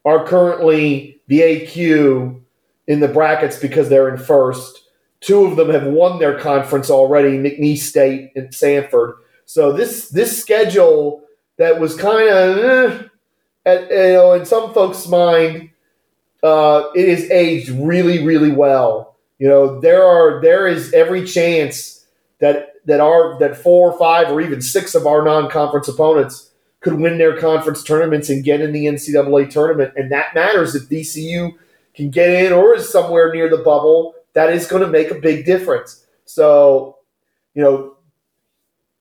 are 0.04 0.26
currently 0.26 1.20
the 1.26 1.40
AQ 1.40 2.40
in 2.86 3.00
the 3.00 3.08
brackets 3.08 3.58
because 3.58 3.88
they're 3.88 4.08
in 4.08 4.18
first. 4.18 4.84
Two 5.20 5.44
of 5.44 5.56
them 5.56 5.70
have 5.70 5.86
won 5.86 6.18
their 6.18 6.38
conference 6.38 6.90
already, 6.90 7.38
McNeese 7.38 7.78
State 7.78 8.32
and 8.36 8.54
Sanford. 8.54 9.16
So 9.46 9.72
this 9.72 10.08
this 10.10 10.40
schedule 10.40 11.22
that 11.56 11.80
was 11.80 11.96
kind 11.96 12.28
of, 12.28 12.58
eh, 12.58 13.08
you 13.66 14.12
know, 14.12 14.32
in 14.32 14.44
some 14.44 14.72
folks' 14.74 15.08
mind, 15.08 15.70
uh, 16.42 16.84
it 16.94 17.08
is 17.08 17.30
aged 17.30 17.70
really, 17.70 18.24
really 18.24 18.52
well. 18.52 19.16
You 19.38 19.48
know, 19.48 19.80
there 19.80 20.04
are 20.04 20.40
there 20.40 20.66
is 20.66 20.92
every 20.92 21.24
chance 21.24 22.06
that 22.40 22.74
that 22.84 23.00
our 23.00 23.38
that 23.38 23.56
four 23.56 23.92
or 23.92 23.98
five 23.98 24.30
or 24.30 24.40
even 24.40 24.60
six 24.60 24.94
of 24.94 25.06
our 25.06 25.24
non-conference 25.24 25.88
opponents 25.88 26.50
could 26.80 26.94
win 27.00 27.16
their 27.16 27.40
conference 27.40 27.82
tournaments 27.82 28.28
and 28.28 28.44
get 28.44 28.60
in 28.60 28.72
the 28.72 28.84
NCAA 28.84 29.50
tournament, 29.50 29.92
and 29.96 30.12
that 30.12 30.34
matters 30.34 30.74
if 30.74 30.88
VCU 30.88 31.54
can 31.94 32.10
get 32.10 32.28
in 32.30 32.52
or 32.52 32.74
is 32.74 32.90
somewhere 32.90 33.32
near 33.32 33.48
the 33.48 33.58
bubble. 33.58 34.14
That 34.34 34.52
is 34.52 34.66
going 34.66 34.82
to 34.82 34.88
make 34.88 35.10
a 35.10 35.14
big 35.14 35.46
difference. 35.46 36.04
So, 36.24 36.98
you 37.54 37.62
know, 37.62 37.96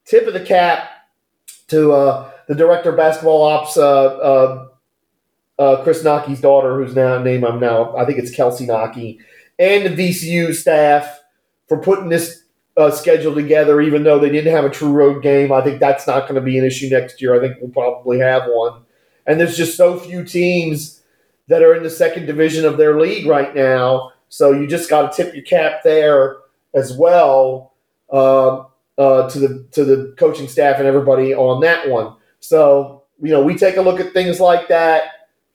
tip 0.06 0.28
of 0.28 0.34
the 0.34 0.46
cap 0.46 0.90
to 1.70 1.92
uh, 1.92 2.32
the 2.48 2.56
director 2.56 2.90
of 2.92 2.98
basketball 2.98 3.44
ops, 3.44 3.78
uh, 3.78 4.06
uh, 4.18 4.68
uh 5.60 5.84
Chris 5.84 6.04
Knoche's 6.04 6.42
daughter, 6.42 6.76
whose 6.76 6.96
now 6.96 7.22
name 7.22 7.46
I'm 7.46 7.60
now 7.60 7.96
I 7.96 8.06
think 8.06 8.20
it's 8.20 8.32
Kelsey 8.32 8.66
Nocke 8.66 9.20
and 9.60 9.86
the 9.86 10.10
VCU 10.10 10.54
staff 10.54 11.22
for 11.68 11.78
putting 11.78 12.10
this 12.10 12.44
uh, 12.76 12.92
schedule 12.92 13.34
together, 13.36 13.82
even 13.82 14.04
though 14.04 14.20
they 14.20 14.30
didn't 14.30 14.54
have 14.54 14.66
a 14.66 14.70
true 14.70 14.92
road 14.92 15.22
game. 15.22 15.52
I 15.52 15.62
think 15.62 15.80
that's 15.80 16.08
not 16.08 16.24
going 16.24 16.36
to 16.36 16.42
be 16.42 16.58
an 16.58 16.66
issue 16.66 16.90
next 16.90 17.22
year. 17.22 17.36
I 17.36 17.40
think 17.40 17.58
we'll 17.62 17.72
probably 17.72 18.20
have 18.20 18.44
one. 18.48 18.82
And 19.26 19.40
there's 19.40 19.56
just 19.56 19.78
so 19.78 20.00
few 20.00 20.24
teams 20.24 21.02
that 21.48 21.62
are 21.62 21.76
in 21.76 21.84
the 21.84 21.90
second 21.90 22.26
division 22.26 22.66
of 22.66 22.78
their 22.78 23.00
league 23.00 23.26
right 23.26 23.56
now. 23.56 24.12
So 24.30 24.52
you 24.52 24.68
just 24.68 24.90
got 24.90 25.12
to 25.12 25.24
tip 25.24 25.34
your 25.34 25.44
cap 25.44 25.84
there 25.84 26.38
as 26.74 26.94
well 26.94 27.74
uh, 28.12 28.64
uh, 28.98 29.30
to 29.30 29.40
the 29.40 29.68
to 29.72 29.86
the 29.86 30.16
coaching 30.18 30.48
staff 30.48 30.78
and 30.78 30.88
everybody 30.88 31.34
on 31.34 31.62
that 31.62 31.90
one. 31.90 32.16
So 32.44 33.04
you 33.22 33.32
know 33.32 33.42
we 33.42 33.56
take 33.56 33.78
a 33.78 33.82
look 33.82 34.00
at 34.00 34.14
things 34.14 34.40
like 34.40 34.68
that. 34.68 35.04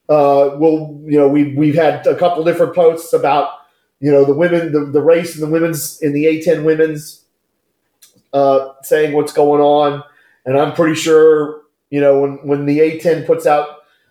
Uh, 0.09 0.55
we'll 0.55 0.99
you 1.05 1.19
know 1.19 1.27
we 1.27 1.53
we've 1.53 1.75
had 1.75 2.05
a 2.07 2.15
couple 2.15 2.43
different 2.43 2.73
posts 2.73 3.13
about 3.13 3.51
you 3.99 4.11
know 4.11 4.25
the 4.25 4.33
women, 4.33 4.71
the, 4.71 4.85
the 4.85 5.01
race 5.01 5.35
and 5.35 5.43
the 5.43 5.51
women's 5.51 6.01
in 6.01 6.13
the 6.13 6.25
A10 6.25 6.63
women's, 6.63 7.25
uh, 8.33 8.69
saying 8.81 9.13
what's 9.13 9.31
going 9.31 9.61
on, 9.61 10.03
and 10.45 10.57
I'm 10.57 10.73
pretty 10.73 10.95
sure 10.95 11.61
you 11.91 12.01
know 12.01 12.21
when 12.21 12.37
when 12.47 12.65
the 12.65 12.79
A10 12.79 13.27
puts 13.27 13.45
out 13.45 13.67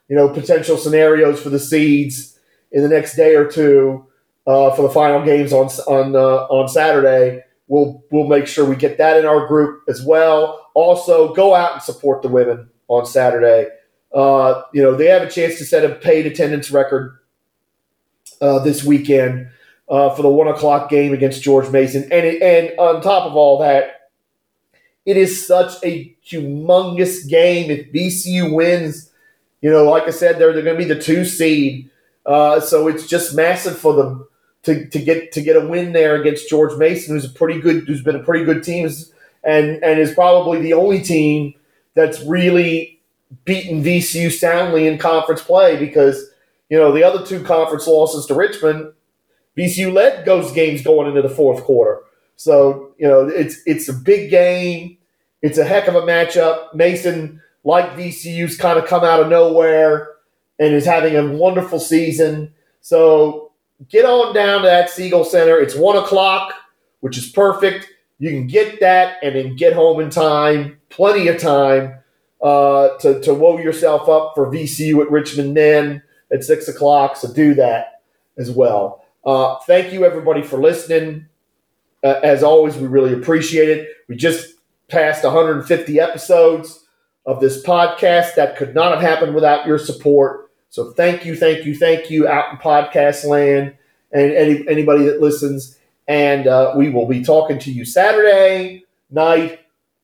you 0.09 0.15
know 0.15 0.29
potential 0.29 0.77
scenarios 0.77 1.43
for 1.43 1.51
the 1.51 1.59
seeds 1.59 2.39
in 2.71 2.83
the 2.83 2.89
next 2.89 3.17
day 3.17 3.35
or 3.35 3.51
two 3.51 4.07
uh, 4.47 4.71
for 4.71 4.83
the 4.83 4.91
final 4.91 5.25
games 5.25 5.53
on 5.53 5.67
on 5.89 6.15
uh, 6.15 6.47
on 6.47 6.69
Saturday. 6.69 7.43
We'll 7.69 8.03
we'll 8.11 8.27
make 8.27 8.47
sure 8.47 8.65
we 8.65 8.77
get 8.77 8.99
that 8.99 9.19
in 9.19 9.27
our 9.27 9.47
group 9.47 9.83
as 9.89 10.03
well. 10.03 10.71
Also, 10.75 11.35
go 11.35 11.55
out 11.55 11.75
and 11.75 11.83
support 11.83 12.23
the 12.23 12.29
women 12.29 12.69
on 12.89 13.07
Saturday. 13.07 13.69
Uh, 14.13 14.63
you 14.73 14.83
know 14.83 14.95
they 14.95 15.07
have 15.07 15.23
a 15.23 15.31
chance 15.31 15.59
to 15.59 15.65
set 15.65 15.85
a 15.85 15.95
paid 15.95 16.27
attendance 16.27 16.71
record 16.71 17.19
uh, 18.41 18.59
this 18.61 18.83
weekend 18.85 19.49
uh, 19.89 20.15
for 20.15 20.23
the 20.23 20.29
one 20.29 20.49
o'clock 20.49 20.89
game 20.89 21.13
against 21.13 21.43
George 21.43 21.71
Mason. 21.71 22.03
And 22.05 22.27
it, 22.27 22.43
and 22.43 22.79
on 22.79 23.03
top 23.03 23.25
of 23.25 23.37
all 23.37 23.59
that, 23.61 24.11
it 25.05 25.17
is 25.17 25.47
such 25.47 25.73
a 25.85 26.17
humongous 26.27 27.29
game. 27.29 27.71
If 27.71 27.93
VCU 27.93 28.55
wins, 28.55 29.11
You 29.61 29.71
know, 29.71 29.85
like 29.85 30.05
I 30.05 30.11
said, 30.11 30.39
they're, 30.39 30.53
they're 30.53 30.63
going 30.63 30.79
to 30.79 30.85
be 30.85 30.93
the 30.93 31.01
two 31.01 31.25
seed. 31.25 31.91
Uh, 32.25 32.61
so 32.61 32.89
it's 32.89 33.07
just 33.07 33.35
massive 33.35 33.79
for 33.79 33.95
them 33.95 34.27
to, 34.69 34.87
to 34.87 34.99
get 34.99 35.33
to 35.33 35.41
get 35.41 35.57
a 35.57 35.67
win 35.67 35.93
there 35.93 36.21
against 36.21 36.51
George 36.51 36.77
Mason, 36.77 37.15
who's 37.15 37.25
a 37.25 37.31
pretty 37.31 37.59
good, 37.59 37.85
who's 37.87 38.03
been 38.03 38.17
a 38.17 38.23
pretty 38.23 38.45
good 38.45 38.63
team, 38.63 38.87
and 39.43 39.83
and 39.83 39.99
is 39.99 40.13
probably 40.13 40.61
the 40.61 40.75
only 40.75 41.01
team 41.01 41.55
that's 41.95 42.21
really 42.23 43.01
beaten 43.47 43.83
VCU 43.83 44.31
soundly 44.31 44.87
in 44.87 44.99
conference 44.99 45.43
play 45.43 45.79
because 45.79 46.29
you 46.69 46.77
know 46.77 46.93
the 46.93 47.03
other 47.03 47.25
two 47.25 47.43
conference 47.43 47.87
losses 47.87 48.27
to 48.27 48.35
Richmond, 48.35 48.93
VCU 49.57 49.91
led 49.91 50.27
those 50.27 50.53
games 50.53 50.83
going 50.83 51.09
into 51.09 51.23
the 51.23 51.35
fourth 51.35 51.65
quarter. 51.65 52.01
So 52.37 52.93
you 52.99 53.09
know 53.09 53.27
it's 53.27 53.63
it's 53.65 53.89
a 53.89 53.95
big 53.95 54.29
game. 54.31 54.99
It's 55.41 55.57
a 55.57 55.65
heck 55.65 55.89
of 55.89 55.95
a 55.95 56.03
matchup. 56.03 56.75
Mason, 56.75 57.41
like 57.65 57.97
VCU's, 57.97 58.59
kind 58.59 58.79
of 58.79 58.87
come 58.87 59.03
out 59.03 59.21
of 59.21 59.29
nowhere 59.29 60.11
and 60.59 60.75
is 60.75 60.85
having 60.85 61.17
a 61.17 61.27
wonderful 61.27 61.81
season. 61.81 62.53
So 62.83 63.48
get 63.89 64.05
on 64.05 64.35
down 64.35 64.63
to 64.63 64.67
that 64.67 64.91
Siegel 64.91 65.25
Center. 65.25 65.59
It's 65.59 65.75
one 65.75 65.97
o'clock, 65.97 66.55
which 67.01 67.17
is 67.17 67.29
perfect. 67.29 67.89
You 68.19 68.31
can 68.31 68.47
get 68.47 68.81
that 68.81 69.19
and 69.23 69.37
then 69.37 69.57
get 69.57 69.73
home 69.73 70.01
in 70.01 70.11
time, 70.11 70.81
plenty 70.89 71.29
of 71.29 71.39
time 71.39 71.99
uh, 72.43 72.97
to, 72.99 73.21
to 73.21 73.35
woe 73.35 73.59
yourself 73.59 74.09
up 74.09 74.33
for 74.35 74.51
VCU 74.51 75.01
at 75.03 75.11
Richmond 75.11 75.57
then 75.57 76.03
at 76.33 76.45
six 76.45 76.69
o'clock. 76.69 77.17
So 77.17 77.33
do 77.33 77.55
that 77.55 78.03
as 78.37 78.51
well. 78.51 79.05
Uh, 79.25 79.59
thank 79.67 79.93
you, 79.93 80.05
everybody, 80.05 80.43
for 80.43 80.59
listening. 80.61 81.27
Uh, 82.03 82.21
as 82.23 82.43
always, 82.43 82.77
we 82.77 82.87
really 82.87 83.13
appreciate 83.13 83.69
it. 83.69 83.89
We 84.09 84.17
just 84.17 84.55
passed 84.89 85.25
150 85.25 86.01
episodes 86.01 86.87
of 87.27 87.41
this 87.41 87.63
podcast. 87.63 88.35
That 88.37 88.57
could 88.57 88.75
not 88.75 88.93
have 88.93 89.03
happened 89.03 89.35
without 89.35 89.67
your 89.67 89.79
support. 89.79 90.48
So 90.71 90.93
thank 90.93 91.25
you, 91.25 91.35
thank 91.35 91.65
you, 91.65 91.75
thank 91.75 92.11
you 92.11 92.29
out 92.29 92.53
in 92.53 92.59
podcast 92.59 93.25
land 93.25 93.77
and 94.13 94.33
any, 94.33 94.69
anybody 94.69 95.05
that 95.05 95.21
listens. 95.21 95.79
And 96.07 96.47
uh, 96.47 96.75
we 96.77 96.91
will 96.91 97.07
be 97.07 97.23
talking 97.23 97.59
to 97.61 97.73
you 97.73 97.85
Saturday 97.85 98.85
night 99.11 99.61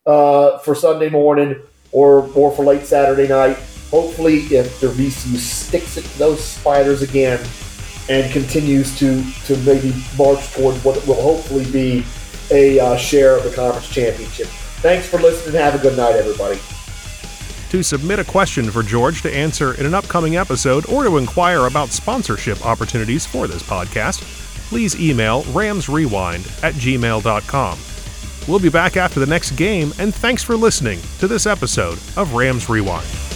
uh, 0.07 0.59
for 0.59 0.75
Sunday 0.75 1.09
morning 1.09 1.57
or, 1.93 2.29
or 2.35 2.51
for 2.51 2.65
late 2.65 2.87
Saturday 2.87 3.29
night. 3.29 3.59
Hopefully, 3.91 4.39
if 4.39 4.81
the 4.81 4.89
VCU 4.89 5.37
sticks 5.37 5.95
those 6.19 6.43
spiders 6.43 7.03
again 7.03 7.41
and 8.09 8.31
continues 8.33 8.99
to, 8.99 9.23
to 9.45 9.57
maybe 9.59 9.95
march 10.19 10.53
toward 10.53 10.75
what 10.85 11.07
will 11.07 11.21
hopefully 11.21 11.71
be 11.71 12.05
a 12.51 12.79
uh, 12.81 12.97
share 12.97 13.37
of 13.37 13.45
the 13.45 13.51
conference 13.51 13.89
championship. 13.89 14.47
Thanks 14.83 15.07
for 15.07 15.19
listening. 15.19 15.55
Have 15.61 15.75
a 15.75 15.79
good 15.79 15.97
night, 15.97 16.17
everybody. 16.17 16.59
To 17.75 17.83
submit 17.83 18.21
a 18.21 18.25
question 18.25 18.71
for 18.71 18.85
George 18.85 19.21
to 19.23 19.37
answer 19.37 19.75
in 19.75 19.85
an 19.85 19.95
upcoming 19.95 20.37
episode 20.37 20.89
or 20.89 21.03
to 21.03 21.17
inquire 21.17 21.67
about 21.67 21.89
sponsorship 21.89 22.65
opportunities 22.65 23.27
for 23.27 23.49
this 23.49 23.65
podcast, 23.65 24.23
please 24.69 24.95
email 25.01 25.43
ramsrewind 25.47 26.63
at 26.63 26.75
gmail.com. 26.75 27.79
We'll 28.47 28.61
be 28.61 28.69
back 28.69 28.97
after 28.97 29.19
the 29.19 29.27
next 29.27 29.57
game, 29.57 29.93
and 29.99 30.15
thanks 30.15 30.45
for 30.45 30.57
listening 30.57 31.01
to 31.19 31.27
this 31.27 31.47
episode 31.47 31.99
of 32.17 32.35
Rams 32.35 32.69
Rewind. 32.69 33.34